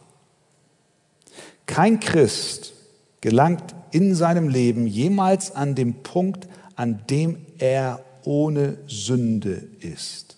Kein 1.65 1.99
Christ 1.99 2.73
gelangt 3.21 3.75
in 3.93 4.15
seinem 4.15 4.49
Leben 4.49 4.88
jemals 4.88 5.51
an 5.51 5.75
dem 5.75 5.93
Punkt, 6.01 6.47
an 6.75 7.06
dem 7.10 7.38
er 7.60 8.03
ohne 8.23 8.77
Sünde 8.88 9.67
ist. 9.79 10.36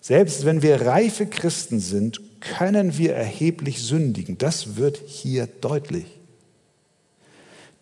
Selbst 0.00 0.44
wenn 0.44 0.62
wir 0.62 0.82
reife 0.82 1.26
Christen 1.26 1.80
sind, 1.80 2.20
können 2.40 2.98
wir 2.98 3.14
erheblich 3.14 3.82
sündigen. 3.82 4.38
Das 4.38 4.76
wird 4.76 4.96
hier 5.06 5.46
deutlich. 5.46 6.06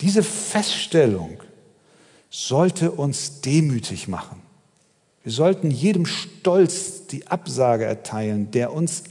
Diese 0.01 0.23
Feststellung 0.23 1.43
sollte 2.31 2.90
uns 2.90 3.43
demütig 3.43 4.09
machen. 4.09 4.40
Wir 5.23 5.33
sollten 5.33 5.71
jedem 5.71 6.07
Stolz 6.07 7.07
die 7.07 7.27
Absage 7.27 7.85
erteilen, 7.85 8.51
der 8.51 8.73
uns 8.73 9.05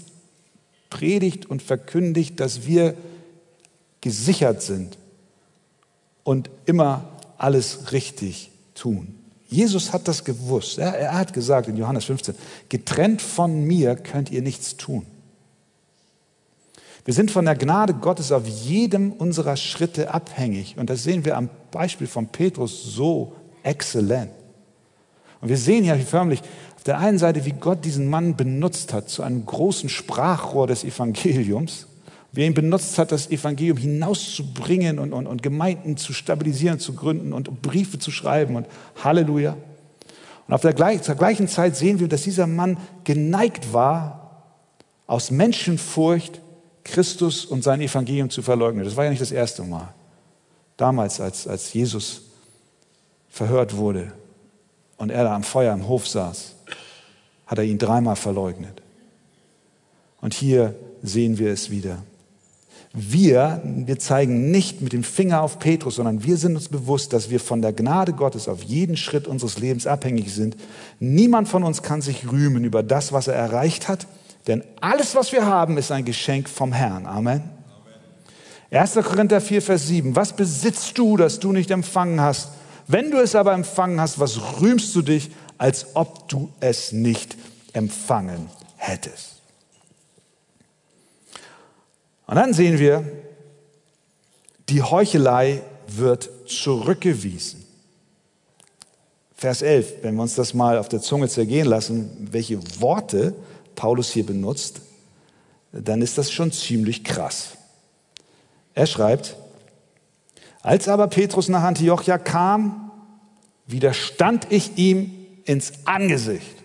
predigt 0.89 1.45
und 1.45 1.61
verkündigt, 1.61 2.39
dass 2.39 2.65
wir 2.65 2.95
gesichert 4.01 4.63
sind 4.63 4.98
und 6.29 6.51
immer 6.67 7.05
alles 7.39 7.91
richtig 7.91 8.51
tun. 8.75 9.15
Jesus 9.47 9.93
hat 9.93 10.07
das 10.07 10.23
gewusst. 10.23 10.77
Er, 10.77 10.93
er 10.93 11.17
hat 11.17 11.33
gesagt 11.33 11.67
in 11.67 11.75
Johannes 11.75 12.05
15, 12.05 12.35
getrennt 12.69 13.19
von 13.19 13.63
mir 13.63 13.95
könnt 13.95 14.29
ihr 14.29 14.43
nichts 14.43 14.77
tun. 14.77 15.07
Wir 17.03 17.15
sind 17.15 17.31
von 17.31 17.45
der 17.45 17.55
Gnade 17.55 17.95
Gottes 17.95 18.31
auf 18.31 18.45
jedem 18.45 19.11
unserer 19.11 19.57
Schritte 19.57 20.13
abhängig. 20.13 20.77
Und 20.77 20.91
das 20.91 21.01
sehen 21.01 21.25
wir 21.25 21.35
am 21.35 21.49
Beispiel 21.71 22.05
von 22.05 22.27
Petrus 22.27 22.83
so 22.83 23.33
exzellent. 23.63 24.29
Und 25.41 25.49
wir 25.49 25.57
sehen 25.57 25.83
ja 25.83 25.95
förmlich 25.95 26.43
auf 26.75 26.83
der 26.83 26.99
einen 26.99 27.17
Seite, 27.17 27.43
wie 27.45 27.53
Gott 27.53 27.83
diesen 27.85 28.07
Mann 28.07 28.35
benutzt 28.35 28.93
hat 28.93 29.09
zu 29.09 29.23
einem 29.23 29.47
großen 29.47 29.89
Sprachrohr 29.89 30.67
des 30.67 30.83
Evangeliums, 30.83 31.87
wie 32.31 32.41
er 32.41 32.47
ihn 32.47 32.53
benutzt 32.53 32.97
hat, 32.97 33.11
das 33.11 33.29
Evangelium 33.31 33.77
hinauszubringen 33.77 34.99
und, 34.99 35.13
und, 35.13 35.27
und 35.27 35.41
Gemeinden 35.41 35.97
zu 35.97 36.13
stabilisieren, 36.13 36.79
zu 36.79 36.93
gründen 36.93 37.33
und 37.33 37.61
Briefe 37.61 37.97
zu 37.97 38.11
schreiben 38.11 38.55
und 38.55 38.67
Halleluja. 39.03 39.57
Und 40.47 40.53
auf 40.53 40.61
der 40.61 40.73
gleich, 40.73 41.01
zur 41.01 41.15
gleichen 41.15 41.47
Zeit 41.47 41.75
sehen 41.75 41.99
wir, 41.99 42.07
dass 42.07 42.23
dieser 42.23 42.47
Mann 42.47 42.77
geneigt 43.03 43.73
war, 43.73 44.45
aus 45.07 45.31
Menschenfurcht 45.31 46.41
Christus 46.83 47.45
und 47.45 47.63
sein 47.63 47.81
Evangelium 47.81 48.29
zu 48.29 48.41
verleugnen. 48.41 48.85
Das 48.85 48.95
war 48.95 49.05
ja 49.05 49.09
nicht 49.09 49.21
das 49.21 49.31
erste 49.31 49.63
Mal. 49.63 49.93
Damals, 50.77 51.19
als, 51.19 51.47
als 51.47 51.73
Jesus 51.73 52.21
verhört 53.27 53.75
wurde 53.75 54.11
und 54.97 55.11
er 55.11 55.23
da 55.23 55.35
am 55.35 55.43
Feuer 55.43 55.73
im 55.73 55.87
Hof 55.87 56.07
saß, 56.07 56.55
hat 57.47 57.57
er 57.57 57.63
ihn 57.63 57.77
dreimal 57.77 58.15
verleugnet. 58.15 58.81
Und 60.21 60.33
hier 60.33 60.75
sehen 61.01 61.37
wir 61.37 61.51
es 61.51 61.69
wieder. 61.69 62.03
Wir, 62.91 63.61
wir 63.63 63.99
zeigen 63.99 64.49
nicht 64.49 64.81
mit 64.81 64.93
dem 64.93 65.03
Finger 65.03 65.41
auf 65.41 65.59
Petrus, 65.59 65.95
sondern 65.95 66.23
wir 66.23 66.37
sind 66.37 66.55
uns 66.55 66.69
bewusst, 66.69 67.13
dass 67.13 67.29
wir 67.29 67.39
von 67.39 67.61
der 67.61 67.71
Gnade 67.71 68.13
Gottes 68.13 68.47
auf 68.47 68.63
jeden 68.63 68.97
Schritt 68.97 69.27
unseres 69.27 69.59
Lebens 69.59 69.85
abhängig 69.85 70.33
sind. 70.33 70.57
Niemand 70.99 71.47
von 71.47 71.63
uns 71.63 71.83
kann 71.83 72.01
sich 72.01 72.31
rühmen 72.31 72.63
über 72.63 72.81
das, 72.81 73.13
was 73.13 73.27
er 73.27 73.35
erreicht 73.35 73.87
hat 73.87 74.07
denn 74.49 74.63
alles, 74.81 75.13
was 75.15 75.31
wir 75.31 75.45
haben, 75.45 75.77
ist 75.77 75.91
ein 75.91 76.05
Geschenk 76.05 76.49
vom 76.49 76.73
Herrn. 76.73 77.05
Amen. 77.05 77.43
1. 78.71 78.95
Korinther 78.95 79.41
4, 79.41 79.61
Vers 79.61 79.87
7. 79.87 80.15
Was 80.15 80.35
besitzt 80.35 80.97
du, 80.97 81.17
das 81.17 81.39
du 81.39 81.51
nicht 81.51 81.71
empfangen 81.71 82.19
hast? 82.19 82.49
Wenn 82.87 83.11
du 83.11 83.17
es 83.17 83.35
aber 83.35 83.53
empfangen 83.53 84.01
hast, 84.01 84.19
was 84.19 84.59
rühmst 84.59 84.95
du 84.95 85.03
dich, 85.03 85.29
als 85.57 85.95
ob 85.95 86.27
du 86.29 86.51
es 86.59 86.91
nicht 86.91 87.37
empfangen 87.73 88.49
hättest? 88.77 89.38
Und 92.29 92.35
dann 92.35 92.53
sehen 92.53 92.77
wir, 92.77 93.03
die 94.69 94.83
Heuchelei 94.83 95.63
wird 95.87 96.29
zurückgewiesen. 96.45 97.65
Vers 99.33 99.63
11, 99.63 100.03
wenn 100.03 100.13
wir 100.13 100.21
uns 100.21 100.35
das 100.35 100.53
mal 100.53 100.77
auf 100.77 100.89
der 100.89 101.01
Zunge 101.01 101.27
zergehen 101.27 101.65
lassen, 101.65 102.27
welche 102.31 102.59
Worte 102.79 103.33
Paulus 103.73 104.11
hier 104.11 104.27
benutzt, 104.27 104.81
dann 105.71 106.03
ist 106.03 106.19
das 106.19 106.31
schon 106.31 106.51
ziemlich 106.51 107.03
krass. 107.03 107.57
Er 108.75 108.85
schreibt, 108.85 109.35
als 110.61 110.87
aber 110.87 111.07
Petrus 111.07 111.49
nach 111.49 111.63
Antiochia 111.63 112.19
kam, 112.19 112.91
widerstand 113.65 114.51
ich 114.51 114.77
ihm 114.77 115.25
ins 115.45 115.73
Angesicht. 115.85 116.57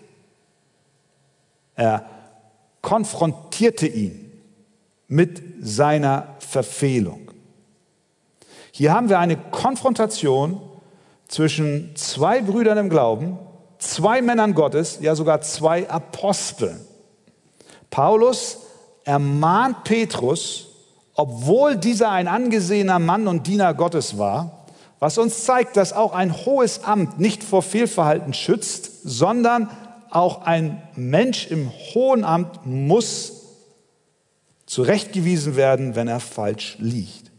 Er 1.73 2.07
konfrontierte 2.83 3.87
ihn 3.87 4.24
mit 5.07 5.41
seiner 5.61 6.35
Verfehlung. 6.39 7.31
Hier 8.71 8.93
haben 8.93 9.09
wir 9.09 9.19
eine 9.19 9.37
Konfrontation 9.37 10.61
zwischen 11.27 11.95
zwei 11.95 12.41
Brüdern 12.41 12.77
im 12.77 12.89
Glauben, 12.89 13.37
zwei 13.77 14.21
Männern 14.21 14.53
Gottes, 14.53 14.99
ja 15.01 15.15
sogar 15.15 15.41
zwei 15.41 15.89
Aposteln. 15.89 16.79
Paulus 17.89 18.57
ermahnt 19.05 19.83
Petrus, 19.83 20.67
obwohl 21.13 21.77
dieser 21.77 22.11
ein 22.11 22.27
angesehener 22.27 22.99
Mann 22.99 23.27
und 23.27 23.47
Diener 23.47 23.73
Gottes 23.73 24.17
war, 24.17 24.65
was 24.99 25.17
uns 25.17 25.45
zeigt, 25.45 25.77
dass 25.77 25.93
auch 25.93 26.13
ein 26.13 26.45
hohes 26.45 26.83
Amt 26.83 27.19
nicht 27.19 27.43
vor 27.43 27.61
Fehlverhalten 27.61 28.33
schützt, 28.33 28.91
sondern 29.03 29.69
auch 30.09 30.41
ein 30.41 30.81
Mensch 30.95 31.47
im 31.47 31.71
hohen 31.93 32.23
Amt 32.23 32.65
muss 32.65 33.34
zurechtgewiesen 34.65 35.55
werden, 35.55 35.95
wenn 35.95 36.07
er 36.07 36.19
falsch 36.19 36.77
liegt. 36.79 37.31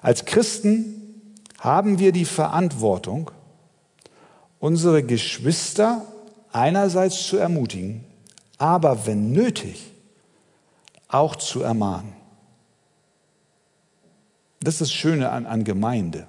Als 0.00 0.24
Christen 0.24 1.30
haben 1.58 1.98
wir 1.98 2.12
die 2.12 2.24
Verantwortung, 2.24 3.30
unsere 4.58 5.02
Geschwister 5.02 6.04
einerseits 6.50 7.26
zu 7.26 7.36
ermutigen, 7.36 8.04
aber 8.58 9.06
wenn 9.06 9.32
nötig, 9.32 9.90
auch 11.08 11.36
zu 11.36 11.62
ermahnen. 11.62 12.14
Das 14.60 14.74
ist 14.74 14.80
das 14.80 14.92
Schöne 14.92 15.30
an, 15.30 15.46
an 15.46 15.64
Gemeinde. 15.64 16.26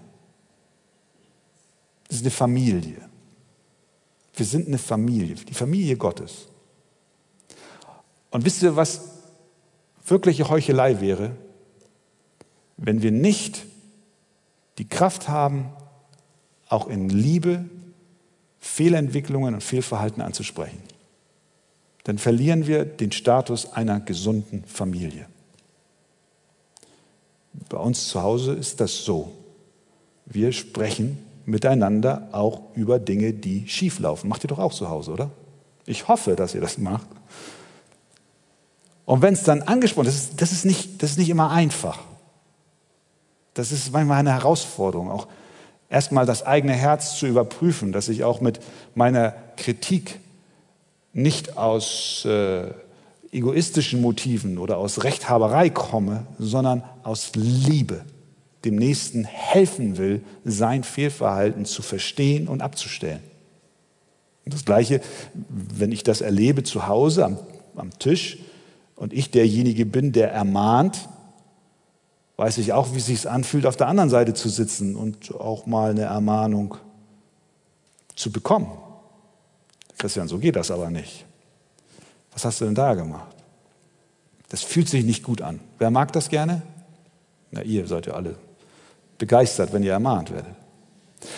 Das 2.08 2.18
ist 2.18 2.24
eine 2.24 2.32
Familie. 2.32 3.10
Wir 4.36 4.46
sind 4.46 4.68
eine 4.68 4.78
Familie, 4.78 5.36
die 5.36 5.54
Familie 5.54 5.96
Gottes. 5.96 6.48
Und 8.32 8.46
wisst 8.46 8.64
ihr, 8.64 8.76
was 8.76 9.13
wirkliche 10.06 10.50
Heuchelei 10.50 11.02
wäre? 11.02 11.32
Wenn 12.78 13.02
wir 13.02 13.12
nicht 13.12 13.66
die 14.78 14.88
Kraft 14.88 15.30
haben, 15.30 15.70
auch 16.68 16.88
in 16.88 17.10
Liebe 17.10 17.66
Fehlentwicklungen 18.64 19.54
und 19.54 19.62
Fehlverhalten 19.62 20.22
anzusprechen. 20.22 20.82
Dann 22.06 22.18
verlieren 22.18 22.66
wir 22.66 22.86
den 22.86 23.12
Status 23.12 23.74
einer 23.74 24.00
gesunden 24.00 24.64
Familie. 24.66 25.28
Bei 27.70 27.78
uns 27.78 28.08
zu 28.08 28.24
Hause 28.24 28.54
ist 28.54 28.80
das 28.80 29.04
so. 29.04 29.34
Wir 30.26 30.54
sprechen 30.54 31.20
miteinander 31.46 32.30
auch 32.32 32.62
über 32.74 33.00
Dinge, 33.00 33.34
die 33.34 33.68
schieflaufen. 33.68 34.30
Macht 34.30 34.46
ihr 34.46 34.48
doch 34.48 34.60
auch 34.60 34.74
zu 34.74 34.90
Hause, 34.90 35.12
oder? 35.12 35.30
Ich 35.86 36.08
hoffe, 36.08 36.36
dass 36.36 36.56
ihr 36.56 36.62
das 36.62 36.78
macht. 36.78 37.08
Und 39.06 39.22
wenn 39.22 39.34
es 39.34 39.44
dann 39.44 39.62
angesprochen 39.62 40.08
ist, 40.08 40.42
das 40.42 40.52
ist, 40.52 40.66
nicht, 40.66 41.04
das 41.04 41.12
ist 41.12 41.18
nicht 41.18 41.30
immer 41.30 41.52
einfach. 41.52 42.00
Das 43.54 43.72
ist 43.72 43.92
manchmal 43.92 44.20
eine 44.20 44.32
Herausforderung, 44.32 45.12
auch 45.12 45.28
erstmal 45.90 46.26
das 46.26 46.46
eigene 46.46 46.74
Herz 46.74 47.18
zu 47.18 47.28
überprüfen, 47.28 47.92
dass 47.92 48.10
ich 48.10 48.24
auch 48.24 48.42
mit 48.42 48.60
meiner 48.96 49.34
Kritik 49.58 50.20
nicht 51.14 51.58
aus 51.58 52.26
äh, 52.26 52.72
egoistischen 53.32 54.02
Motiven 54.02 54.58
oder 54.58 54.78
aus 54.78 55.04
Rechthaberei 55.04 55.70
komme, 55.70 56.26
sondern 56.40 56.84
aus 57.04 57.32
Liebe 57.36 58.02
dem 58.66 58.76
Nächsten 58.76 59.26
helfen 59.26 59.98
will, 59.98 60.24
sein 60.46 60.84
Fehlverhalten 60.84 61.66
zu 61.66 61.82
verstehen 61.82 62.48
und 62.48 62.62
abzustellen. 62.62 63.22
Und 64.46 64.54
das 64.54 64.66
Gleiche, 64.66 65.02
wenn 65.34 65.92
ich 65.92 66.04
das 66.04 66.22
erlebe 66.22 66.64
zu 66.64 66.88
Hause 66.88 67.26
am, 67.26 67.38
am 67.76 67.98
Tisch 68.00 68.38
und 68.96 69.14
ich 69.14 69.32
derjenige 69.32 69.86
bin, 69.86 70.12
der 70.12 70.32
ermahnt, 70.32 71.10
weiß 72.38 72.58
ich 72.58 72.74
auch, 72.74 72.94
wie 72.94 72.98
es 72.98 73.06
sich 73.06 73.30
anfühlt, 73.30 73.66
auf 73.66 73.78
der 73.78 73.88
anderen 73.88 74.10
Seite 74.10 74.34
zu 74.34 74.50
sitzen 74.50 74.96
und 74.96 75.34
auch 75.36 75.66
mal 75.66 75.92
eine 75.92 76.04
Ermahnung 76.04 76.78
zu 78.16 78.32
bekommen. 78.32 78.72
Christian, 79.98 80.28
so 80.28 80.38
geht 80.38 80.56
das 80.56 80.72
aber 80.72 80.90
nicht. 80.90 81.26
Was 82.32 82.46
hast 82.46 82.62
du 82.62 82.66
denn 82.66 82.76
da 82.76 82.94
gemacht? 82.94 83.36
Das 84.50 84.64
fühlt 84.64 84.90
sich 84.90 85.06
nicht 85.06 85.24
gut 85.24 85.42
an. 85.42 85.60
Wer 85.80 85.92
mag 85.92 86.12
das 86.12 86.30
gerne? 86.30 86.62
Na, 87.52 87.62
ihr 87.62 87.88
seid 87.88 88.08
ja 88.08 88.14
alle 88.14 88.36
begeistert, 89.18 89.74
wenn 89.74 89.84
ihr 89.84 89.94
ermahnt 89.94 90.32
werdet. 90.32 90.56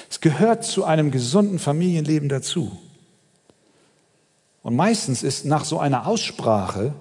Es 0.10 0.20
gehört 0.20 0.64
zu 0.64 0.84
einem 0.86 1.12
gesunden 1.12 1.60
Familienleben 1.60 2.30
dazu. 2.30 2.78
Und 4.64 4.76
meistens 4.76 5.22
ist 5.22 5.46
nach 5.46 5.66
so 5.66 5.80
einer 5.80 6.08
Aussprache 6.08 6.94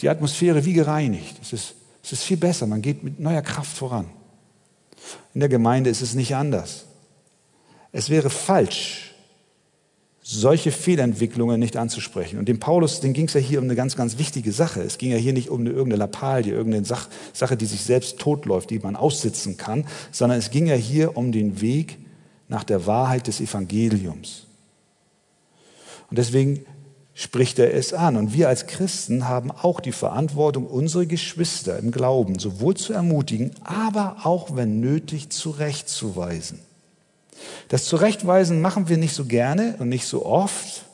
die 0.00 0.08
Atmosphäre 0.08 0.64
wie 0.64 0.72
gereinigt. 0.72 1.36
Es 1.42 1.52
ist, 1.52 1.74
es 2.02 2.12
ist 2.12 2.22
viel 2.22 2.36
besser, 2.36 2.66
man 2.66 2.82
geht 2.82 3.02
mit 3.02 3.18
neuer 3.20 3.42
Kraft 3.42 3.76
voran. 3.76 4.06
In 5.34 5.40
der 5.40 5.48
Gemeinde 5.48 5.90
ist 5.90 6.02
es 6.02 6.14
nicht 6.14 6.34
anders. 6.34 6.84
Es 7.92 8.10
wäre 8.10 8.30
falsch, 8.30 9.14
solche 10.22 10.72
Fehlentwicklungen 10.72 11.60
nicht 11.60 11.76
anzusprechen. 11.76 12.38
Und 12.38 12.48
dem 12.48 12.58
Paulus, 12.58 13.00
den 13.00 13.12
ging 13.12 13.26
es 13.26 13.34
ja 13.34 13.40
hier 13.40 13.60
um 13.60 13.64
eine 13.64 13.76
ganz, 13.76 13.94
ganz 13.94 14.18
wichtige 14.18 14.50
Sache. 14.50 14.82
Es 14.82 14.98
ging 14.98 15.12
ja 15.12 15.16
hier 15.16 15.32
nicht 15.32 15.50
um 15.50 15.60
eine, 15.60 15.70
irgendeine 15.70 15.98
Lappalie, 15.98 16.52
irgendeine 16.52 16.84
Sach, 16.84 17.08
Sache, 17.32 17.56
die 17.56 17.66
sich 17.66 17.82
selbst 17.82 18.18
totläuft, 18.18 18.70
die 18.70 18.80
man 18.80 18.96
aussitzen 18.96 19.56
kann, 19.56 19.86
sondern 20.10 20.38
es 20.38 20.50
ging 20.50 20.66
ja 20.66 20.74
hier 20.74 21.16
um 21.16 21.30
den 21.30 21.60
Weg 21.60 21.98
nach 22.48 22.64
der 22.64 22.86
Wahrheit 22.86 23.28
des 23.28 23.40
Evangeliums. 23.40 24.46
Und 26.10 26.18
deswegen 26.18 26.66
spricht 27.18 27.58
er 27.58 27.72
es 27.72 27.94
an. 27.94 28.16
Und 28.16 28.34
wir 28.34 28.48
als 28.48 28.66
Christen 28.66 29.26
haben 29.26 29.50
auch 29.50 29.80
die 29.80 29.92
Verantwortung, 29.92 30.66
unsere 30.66 31.06
Geschwister 31.06 31.78
im 31.78 31.90
Glauben 31.90 32.38
sowohl 32.38 32.76
zu 32.76 32.92
ermutigen, 32.92 33.52
aber 33.64 34.18
auch, 34.24 34.54
wenn 34.54 34.80
nötig, 34.80 35.30
zurechtzuweisen. 35.30 36.60
Das 37.68 37.86
Zurechtweisen 37.86 38.60
machen 38.60 38.90
wir 38.90 38.98
nicht 38.98 39.14
so 39.14 39.24
gerne 39.24 39.76
und 39.78 39.88
nicht 39.88 40.06
so 40.06 40.26
oft. 40.26 40.84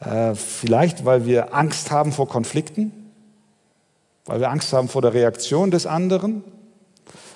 Äh, 0.00 0.34
vielleicht, 0.34 1.04
weil 1.04 1.24
wir 1.24 1.54
Angst 1.54 1.92
haben 1.92 2.10
vor 2.10 2.28
Konflikten, 2.28 2.92
weil 4.24 4.40
wir 4.40 4.50
Angst 4.50 4.72
haben 4.72 4.88
vor 4.88 5.02
der 5.02 5.14
Reaktion 5.14 5.70
des 5.70 5.86
anderen 5.86 6.42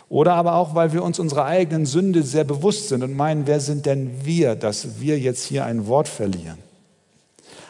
oder 0.09 0.35
aber 0.35 0.55
auch, 0.55 0.75
weil 0.75 0.93
wir 0.93 1.05
uns 1.05 1.21
unserer 1.21 1.45
eigenen 1.45 1.87
Sünde 1.87 2.25
sehr 2.25 2.45
bewusst 2.45 2.89
sind 2.89 3.05
und 3.05 3.17
meinen, 3.17 3.47
wer 3.47 3.61
sind 3.61 3.87
denn 3.87 4.25
wir, 4.25 4.57
dass 4.57 5.01
wir 5.01 5.21
jetzt 5.21 5.45
hier 5.45 5.65
ein 5.65 5.87
Wort 5.87 6.09
verlieren. 6.09 6.66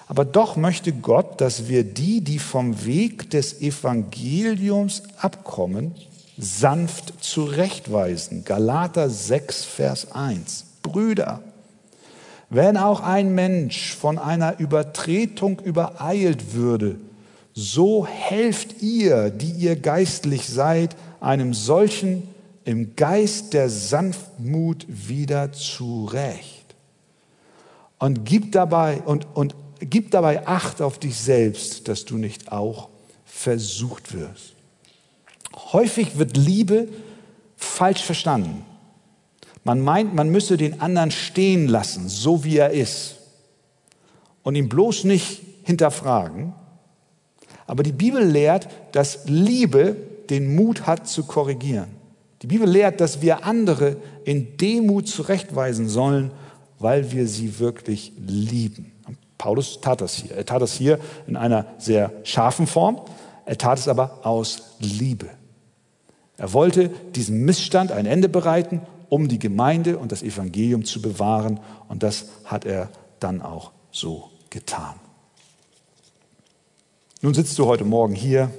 Aber 0.06 0.24
doch 0.24 0.56
möchte 0.56 0.92
Gott, 0.92 1.40
dass 1.40 1.68
wir 1.68 1.82
die, 1.82 2.20
die 2.20 2.38
vom 2.38 2.84
Weg 2.84 3.30
des 3.30 3.60
Evangeliums 3.60 5.02
abkommen, 5.18 5.94
sanft 6.38 7.24
zurechtweisen. 7.24 8.44
Galater 8.44 9.10
6, 9.10 9.64
Vers 9.64 10.12
1. 10.12 10.64
Brüder, 10.82 11.42
wenn 12.50 12.76
auch 12.76 13.00
ein 13.00 13.34
Mensch 13.34 13.94
von 13.94 14.18
einer 14.18 14.60
Übertretung 14.60 15.58
übereilt 15.58 16.54
würde, 16.54 17.00
so 17.52 18.06
helft 18.06 18.82
ihr, 18.82 19.30
die 19.30 19.50
ihr 19.50 19.76
geistlich 19.76 20.46
seid, 20.48 20.94
einem 21.20 21.54
solchen 21.54 22.28
im 22.64 22.94
Geist 22.94 23.54
der 23.54 23.70
Sanftmut 23.70 24.86
wieder 24.88 25.52
zurecht. 25.52 26.74
Und 27.98 28.24
gib 28.24 28.52
dabei, 28.52 29.00
und, 29.06 29.26
und 29.34 29.54
gib 29.80 30.10
dabei 30.10 30.46
Acht 30.46 30.80
auf 30.80 30.98
dich 30.98 31.16
selbst, 31.16 31.88
dass 31.88 32.04
du 32.04 32.16
nicht 32.16 32.52
auch 32.52 32.88
versucht 33.24 34.14
wirst. 34.14 34.54
Häufig 35.72 36.18
wird 36.18 36.36
Liebe 36.36 36.88
falsch 37.56 38.02
verstanden. 38.02 38.64
Man 39.64 39.80
meint, 39.80 40.14
man 40.14 40.30
müsse 40.30 40.56
den 40.56 40.80
anderen 40.80 41.10
stehen 41.10 41.66
lassen, 41.66 42.08
so 42.08 42.44
wie 42.44 42.56
er 42.56 42.70
ist, 42.70 43.16
und 44.42 44.54
ihn 44.54 44.68
bloß 44.68 45.04
nicht 45.04 45.42
hinterfragen. 45.64 46.52
Aber 47.66 47.82
die 47.82 47.92
Bibel 47.92 48.22
lehrt, 48.24 48.68
dass 48.92 49.24
Liebe 49.26 49.96
den 50.30 50.54
Mut 50.54 50.86
hat 50.86 51.08
zu 51.08 51.24
korrigieren. 51.24 51.88
Die 52.42 52.46
Bibel 52.46 52.68
lehrt, 52.68 53.00
dass 53.00 53.22
wir 53.22 53.44
andere 53.44 53.96
in 54.24 54.56
Demut 54.56 55.08
zurechtweisen 55.08 55.88
sollen, 55.88 56.30
weil 56.78 57.10
wir 57.10 57.26
sie 57.26 57.58
wirklich 57.58 58.12
lieben. 58.18 58.92
Paulus 59.38 59.80
tat 59.80 60.00
das 60.00 60.14
hier. 60.14 60.32
Er 60.32 60.46
tat 60.46 60.62
das 60.62 60.74
hier 60.74 60.98
in 61.26 61.36
einer 61.36 61.66
sehr 61.78 62.12
scharfen 62.24 62.66
Form. 62.66 63.00
Er 63.44 63.58
tat 63.58 63.78
es 63.78 63.88
aber 63.88 64.26
aus 64.26 64.76
Liebe. 64.78 65.28
Er 66.36 66.52
wollte 66.52 66.88
diesem 67.14 67.44
Missstand 67.44 67.92
ein 67.92 68.06
Ende 68.06 68.28
bereiten, 68.28 68.82
um 69.08 69.28
die 69.28 69.38
Gemeinde 69.38 69.98
und 69.98 70.12
das 70.12 70.22
Evangelium 70.22 70.84
zu 70.84 71.00
bewahren. 71.00 71.60
Und 71.88 72.02
das 72.02 72.26
hat 72.44 72.64
er 72.64 72.90
dann 73.20 73.40
auch 73.42 73.72
so 73.90 74.30
getan. 74.50 74.94
Nun 77.22 77.32
sitzt 77.34 77.58
du 77.58 77.66
heute 77.66 77.84
Morgen 77.84 78.14
hier 78.14 78.50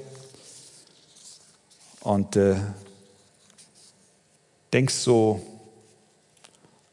und 2.02 2.36
äh, 2.36 2.56
denkst 4.74 4.96
so 4.96 5.42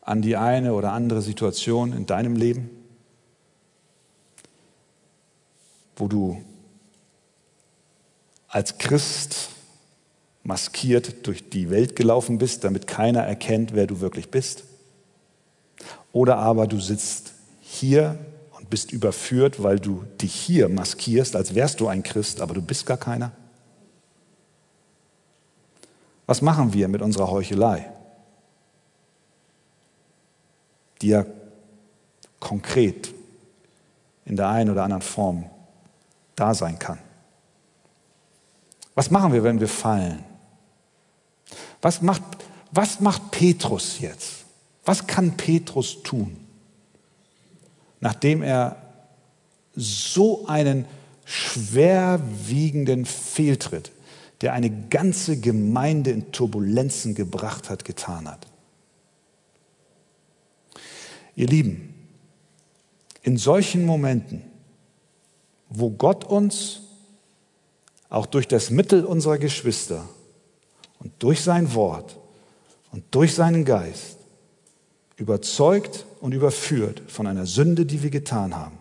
an 0.02 0.20
die 0.20 0.36
eine 0.36 0.74
oder 0.74 0.92
andere 0.92 1.22
Situation 1.22 1.92
in 1.94 2.04
deinem 2.04 2.36
Leben. 2.36 2.70
Wo 5.96 6.08
du 6.08 6.42
als 8.48 8.78
Christ 8.78 9.48
maskiert 10.44 11.26
durch 11.26 11.50
die 11.50 11.70
Welt 11.70 11.96
gelaufen 11.96 12.38
bist, 12.38 12.64
damit 12.64 12.86
keiner 12.86 13.22
erkennt, 13.22 13.74
wer 13.74 13.86
du 13.86 14.00
wirklich 14.00 14.30
bist. 14.30 14.64
Oder 16.12 16.36
aber 16.36 16.66
du 16.66 16.78
sitzt 16.78 17.32
hier 17.60 18.18
und 18.56 18.70
bist 18.70 18.92
überführt, 18.92 19.62
weil 19.62 19.80
du 19.80 20.04
dich 20.20 20.34
hier 20.34 20.68
maskierst, 20.68 21.34
als 21.34 21.54
wärst 21.54 21.80
du 21.80 21.88
ein 21.88 22.02
Christ, 22.02 22.40
aber 22.40 22.54
du 22.54 22.62
bist 22.62 22.86
gar 22.86 22.98
keiner. 22.98 23.32
Was 26.26 26.40
machen 26.40 26.72
wir 26.72 26.88
mit 26.88 27.02
unserer 27.02 27.30
Heuchelei? 27.30 27.90
Die 31.02 31.08
ja 31.08 31.26
konkret 32.38 33.12
in 34.24 34.36
der 34.36 34.48
einen 34.48 34.70
oder 34.70 34.84
anderen 34.84 35.02
Form 35.02 35.50
da 36.36 36.54
sein 36.54 36.78
kann. 36.78 36.98
Was 38.94 39.10
machen 39.10 39.32
wir, 39.32 39.42
wenn 39.42 39.60
wir 39.60 39.68
fallen? 39.68 40.24
Was 41.82 42.00
macht, 42.00 42.22
was 42.70 43.00
macht 43.00 43.30
Petrus 43.30 44.00
jetzt? 44.00 44.44
Was 44.84 45.06
kann 45.06 45.36
Petrus 45.36 46.02
tun, 46.02 46.36
nachdem 48.00 48.42
er 48.42 48.76
so 49.74 50.46
einen 50.46 50.84
schwerwiegenden 51.24 53.06
Fehltritt, 53.06 53.92
der 54.42 54.52
eine 54.52 54.70
ganze 54.88 55.40
Gemeinde 55.40 56.10
in 56.10 56.32
Turbulenzen 56.32 57.14
gebracht 57.14 57.70
hat, 57.70 57.84
getan 57.84 58.28
hat? 58.28 58.46
Ihr 61.34 61.48
Lieben, 61.48 61.94
in 63.22 63.38
solchen 63.38 63.86
Momenten, 63.86 64.42
wo 65.76 65.90
Gott 65.90 66.24
uns 66.24 66.80
auch 68.08 68.26
durch 68.26 68.46
das 68.46 68.70
Mittel 68.70 69.04
unserer 69.04 69.38
Geschwister 69.38 70.08
und 71.00 71.12
durch 71.18 71.42
sein 71.42 71.74
Wort 71.74 72.16
und 72.92 73.04
durch 73.10 73.34
seinen 73.34 73.64
Geist 73.64 74.18
überzeugt 75.16 76.06
und 76.20 76.32
überführt 76.32 77.02
von 77.08 77.26
einer 77.26 77.46
Sünde, 77.46 77.86
die 77.86 78.02
wir 78.02 78.10
getan 78.10 78.54
haben. 78.54 78.78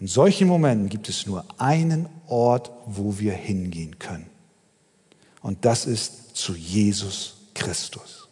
In 0.00 0.06
solchen 0.06 0.48
Momenten 0.48 0.88
gibt 0.88 1.08
es 1.08 1.26
nur 1.26 1.44
einen 1.58 2.08
Ort, 2.26 2.70
wo 2.86 3.18
wir 3.18 3.32
hingehen 3.32 3.98
können. 3.98 4.30
Und 5.42 5.64
das 5.64 5.86
ist 5.86 6.36
zu 6.36 6.54
Jesus 6.54 7.34
Christus. 7.54 8.28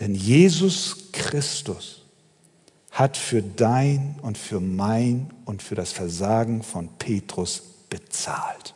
Denn 0.00 0.14
Jesus 0.14 1.10
Christus 1.12 2.02
hat 2.96 3.18
für 3.18 3.42
dein 3.42 4.16
und 4.22 4.38
für 4.38 4.58
mein 4.58 5.30
und 5.44 5.62
für 5.62 5.74
das 5.74 5.92
Versagen 5.92 6.62
von 6.62 6.88
Petrus 6.98 7.62
bezahlt. 7.90 8.74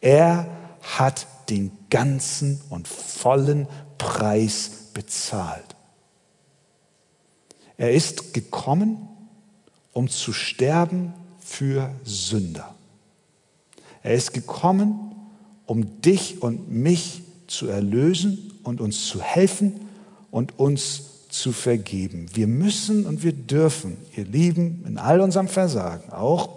Er 0.00 0.48
hat 0.98 1.28
den 1.50 1.70
ganzen 1.88 2.60
und 2.68 2.88
vollen 2.88 3.68
Preis 3.96 4.88
bezahlt. 4.92 5.76
Er 7.76 7.92
ist 7.92 8.34
gekommen, 8.34 9.08
um 9.92 10.08
zu 10.08 10.32
sterben 10.32 11.14
für 11.38 11.94
Sünder. 12.02 12.74
Er 14.02 14.14
ist 14.14 14.32
gekommen, 14.32 15.14
um 15.64 16.02
dich 16.02 16.42
und 16.42 16.68
mich 16.68 17.22
zu 17.46 17.68
erlösen 17.68 18.52
und 18.64 18.80
uns 18.80 19.06
zu 19.06 19.22
helfen 19.22 19.80
und 20.32 20.58
uns 20.58 21.19
zu 21.30 21.52
vergeben. 21.52 22.26
Wir 22.34 22.46
müssen 22.46 23.06
und 23.06 23.22
wir 23.22 23.32
dürfen, 23.32 23.96
ihr 24.16 24.24
Lieben, 24.24 24.84
in 24.86 24.98
all 24.98 25.20
unserem 25.20 25.48
Versagen, 25.48 26.12
auch 26.12 26.48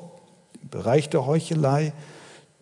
im 0.61 0.69
Bereich 0.69 1.09
der 1.09 1.25
Heuchelei, 1.25 1.93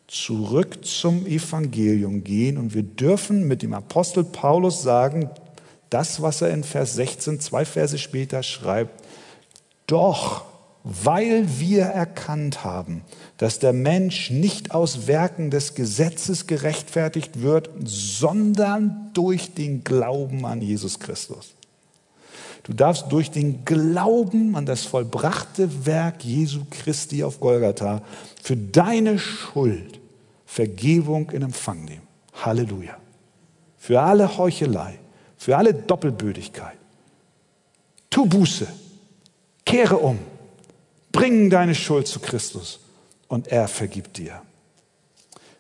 zurück 0.08 0.86
zum 0.86 1.26
Evangelium 1.26 2.24
gehen 2.24 2.58
und 2.58 2.74
wir 2.74 2.84
dürfen 2.84 3.48
mit 3.48 3.62
dem 3.62 3.74
Apostel 3.74 4.26
Paulus 4.26 4.82
sagen, 4.84 5.30
das, 5.90 6.22
was 6.22 6.42
er 6.42 6.50
in 6.50 6.64
Vers 6.64 6.96
16, 6.96 7.40
zwei 7.40 7.64
Verse 7.64 7.98
später 7.98 8.44
schreibt, 8.44 9.04
doch 9.88 10.46
weil 10.84 11.46
wir 11.60 11.84
erkannt 11.84 12.64
haben, 12.64 13.04
dass 13.38 13.60
der 13.60 13.74
Mensch 13.74 14.32
nicht 14.32 14.72
aus 14.72 15.08
Werken 15.08 15.52
des 15.52 15.76
Gesetzes 15.76 16.48
gerechtfertigt 16.48 17.42
wird, 17.42 17.70
sondern 17.84 19.12
durch 19.14 19.54
den 19.54 19.84
Glauben 19.84 20.46
an 20.46 20.62
Jesus 20.62 21.00
Christus. 21.00 21.54
Du 22.64 22.74
darfst 22.74 23.12
durch 23.12 23.32
den 23.32 23.66
Glauben 23.66 24.56
an 24.56 24.66
das 24.66 24.84
vollbrachte 24.84 25.86
Werk 25.86 26.24
Jesu 26.24 26.62
Christi 26.70 27.24
auf 27.24 27.40
Golgatha 27.40 28.02
für 28.42 28.56
deine 28.56 29.18
Schuld 29.18 30.00
Vergebung 30.46 31.30
in 31.32 31.44
Empfang 31.44 31.86
nehmen. 31.86 32.06
Halleluja. 32.34 32.98
Für 33.78 34.02
alle 34.02 34.38
Heuchelei, 34.38 35.00
für 35.38 35.56
alle 35.56 35.74
Doppelbödigkeit. 35.74 36.78
Tu 38.10 38.26
Buße, 38.26 38.68
kehre 39.66 39.98
um, 39.98 40.20
bring 41.14 41.50
deine 41.50 41.74
Schuld 41.74 42.08
zu 42.08 42.20
Christus 42.20 42.82
und 43.30 43.48
er 43.48 43.70
vergibt 43.70 44.18
dir. 44.18 44.42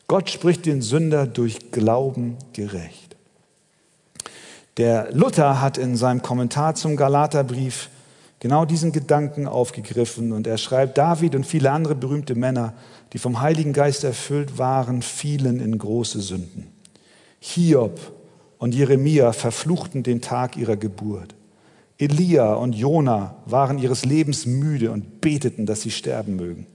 Gott 0.08 0.30
spricht 0.30 0.66
den 0.66 0.82
Sünder 0.82 1.26
durch 1.26 1.72
Glauben 1.72 2.38
gerecht. 2.52 3.11
Der 4.82 5.10
Luther 5.12 5.62
hat 5.62 5.78
in 5.78 5.96
seinem 5.96 6.24
Kommentar 6.24 6.74
zum 6.74 6.96
Galaterbrief 6.96 7.90
genau 8.40 8.66
diesen 8.66 8.92
Gedanken 8.92 9.48
aufgegriffen 9.48 10.32
und 10.32 10.48
er 10.48 10.58
schreibt, 10.58 10.98
David 10.98 11.36
und 11.36 11.46
viele 11.46 11.70
andere 11.70 11.94
berühmte 11.94 12.34
Männer 12.34 12.74
die 13.14 13.20
vom 13.20 13.42
Heiligen 13.42 13.74
Geist 13.74 14.04
erfüllt 14.04 14.58
waren, 14.58 15.04
fielen 15.04 15.60
in 15.60 15.78
große 15.78 16.20
Sünden. 16.20 16.66
Hiob 17.40 18.00
und 18.58 18.74
Jeremia 18.74 19.34
verfluchten 19.34 20.02
den 20.02 20.20
Tag 20.20 20.58
ihrer 20.58 20.78
Geburt. 20.78 21.36
Elia 22.00 22.56
und 22.56 22.74
Jona 22.74 23.36
waren 23.46 23.78
ihres 23.78 24.04
Lebens 24.04 24.48
müde 24.48 24.90
und 24.90 25.22
beteten, 25.22 25.68
dass 25.68 25.82
sie 25.82 25.92
sterben 25.92 26.38
mögen. 26.38 26.66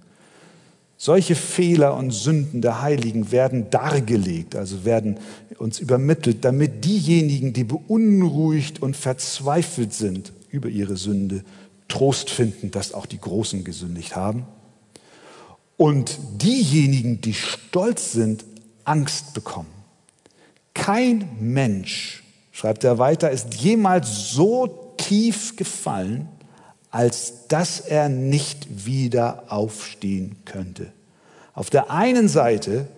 Solche 0.99 1.35
Fehler 1.35 1.95
und 1.95 2.11
Sünden 2.11 2.63
der 2.63 2.81
Heiligen 2.81 3.31
werden 3.31 3.69
dargelegt, 3.71 4.57
also 4.57 4.85
werden 4.85 5.19
uns 5.59 5.79
übermittelt, 5.79 6.45
damit 6.45 6.85
diejenigen, 6.85 7.53
die 7.53 7.65
beunruhigt 7.65 8.81
und 8.81 8.97
verzweifelt 8.97 9.93
sind 9.93 10.33
über 10.51 10.69
ihre 10.69 10.97
Sünde, 10.97 11.45
Trost 11.89 12.31
finden, 12.31 12.71
dass 12.71 12.95
auch 12.95 13.07
die 13.07 13.21
Großen 13.21 13.63
gesündigt 13.63 14.17
haben 14.17 14.47
und 15.77 16.19
diejenigen, 16.43 17.21
die 17.21 17.35
stolz 17.35 18.13
sind, 18.13 18.45
Angst 18.85 19.35
bekommen. 19.35 19.69
Kein 20.75 21.29
Mensch, 21.41 22.23
schreibt 22.53 22.85
er 22.85 22.99
weiter, 22.99 23.31
ist 23.31 23.55
jemals 23.55 24.31
so 24.31 24.95
tief 24.97 25.57
gefallen, 25.57 26.29
als 26.97 27.47
dass 27.49 27.79
er 27.79 28.09
nicht 28.09 28.87
wieder 28.87 29.45
aufstehen 29.49 30.35
könnte. 30.47 30.91
Auf 31.53 31.69
der 31.69 31.91
einen 31.91 32.27
Seite 32.27 32.89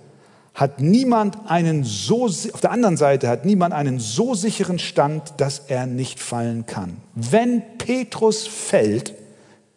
hat 0.54 0.80
niemand 0.80 1.50
einen 1.50 1.82
so, 1.82 2.26
auf 2.26 2.60
der 2.60 2.70
anderen 2.70 2.96
Seite 2.96 3.26
hat 3.26 3.44
niemand 3.44 3.74
einen 3.74 3.98
so 3.98 4.36
sicheren 4.36 4.78
Stand, 4.78 5.32
dass 5.38 5.58
er 5.66 5.86
nicht 5.86 6.20
fallen 6.20 6.64
kann. 6.64 6.98
Wenn 7.16 7.60
Petrus 7.78 8.46
fällt, 8.46 9.14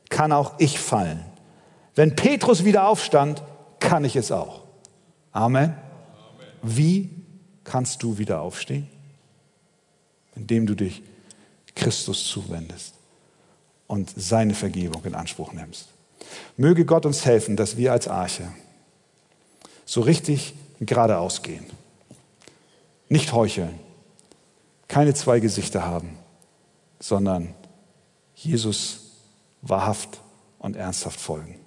kann 0.09 0.31
auch 0.31 0.53
ich 0.59 0.79
fallen. 0.79 1.25
Wenn 1.95 2.15
Petrus 2.15 2.63
wieder 2.63 2.87
aufstand, 2.87 3.41
kann 3.79 4.05
ich 4.05 4.15
es 4.15 4.31
auch. 4.31 4.61
Amen. 5.31 5.73
Wie 6.61 7.09
kannst 7.63 8.03
du 8.03 8.19
wieder 8.19 8.41
aufstehen? 8.41 8.87
Indem 10.35 10.67
du 10.67 10.75
dich 10.75 11.01
Christus 11.73 12.27
zuwendest 12.27 13.00
und 13.91 14.13
seine 14.15 14.53
Vergebung 14.53 15.03
in 15.03 15.15
Anspruch 15.15 15.51
nimmst. 15.51 15.89
Möge 16.55 16.85
Gott 16.85 17.05
uns 17.05 17.25
helfen, 17.25 17.57
dass 17.57 17.75
wir 17.75 17.91
als 17.91 18.07
Arche 18.07 18.47
so 19.83 19.99
richtig 19.99 20.53
geradeaus 20.79 21.41
gehen. 21.41 21.65
Nicht 23.09 23.33
heucheln, 23.33 23.77
keine 24.87 25.13
zwei 25.13 25.41
Gesichter 25.41 25.85
haben, 25.85 26.17
sondern 27.01 27.53
Jesus 28.33 29.11
wahrhaft 29.61 30.21
und 30.57 30.77
ernsthaft 30.77 31.19
folgen. 31.19 31.59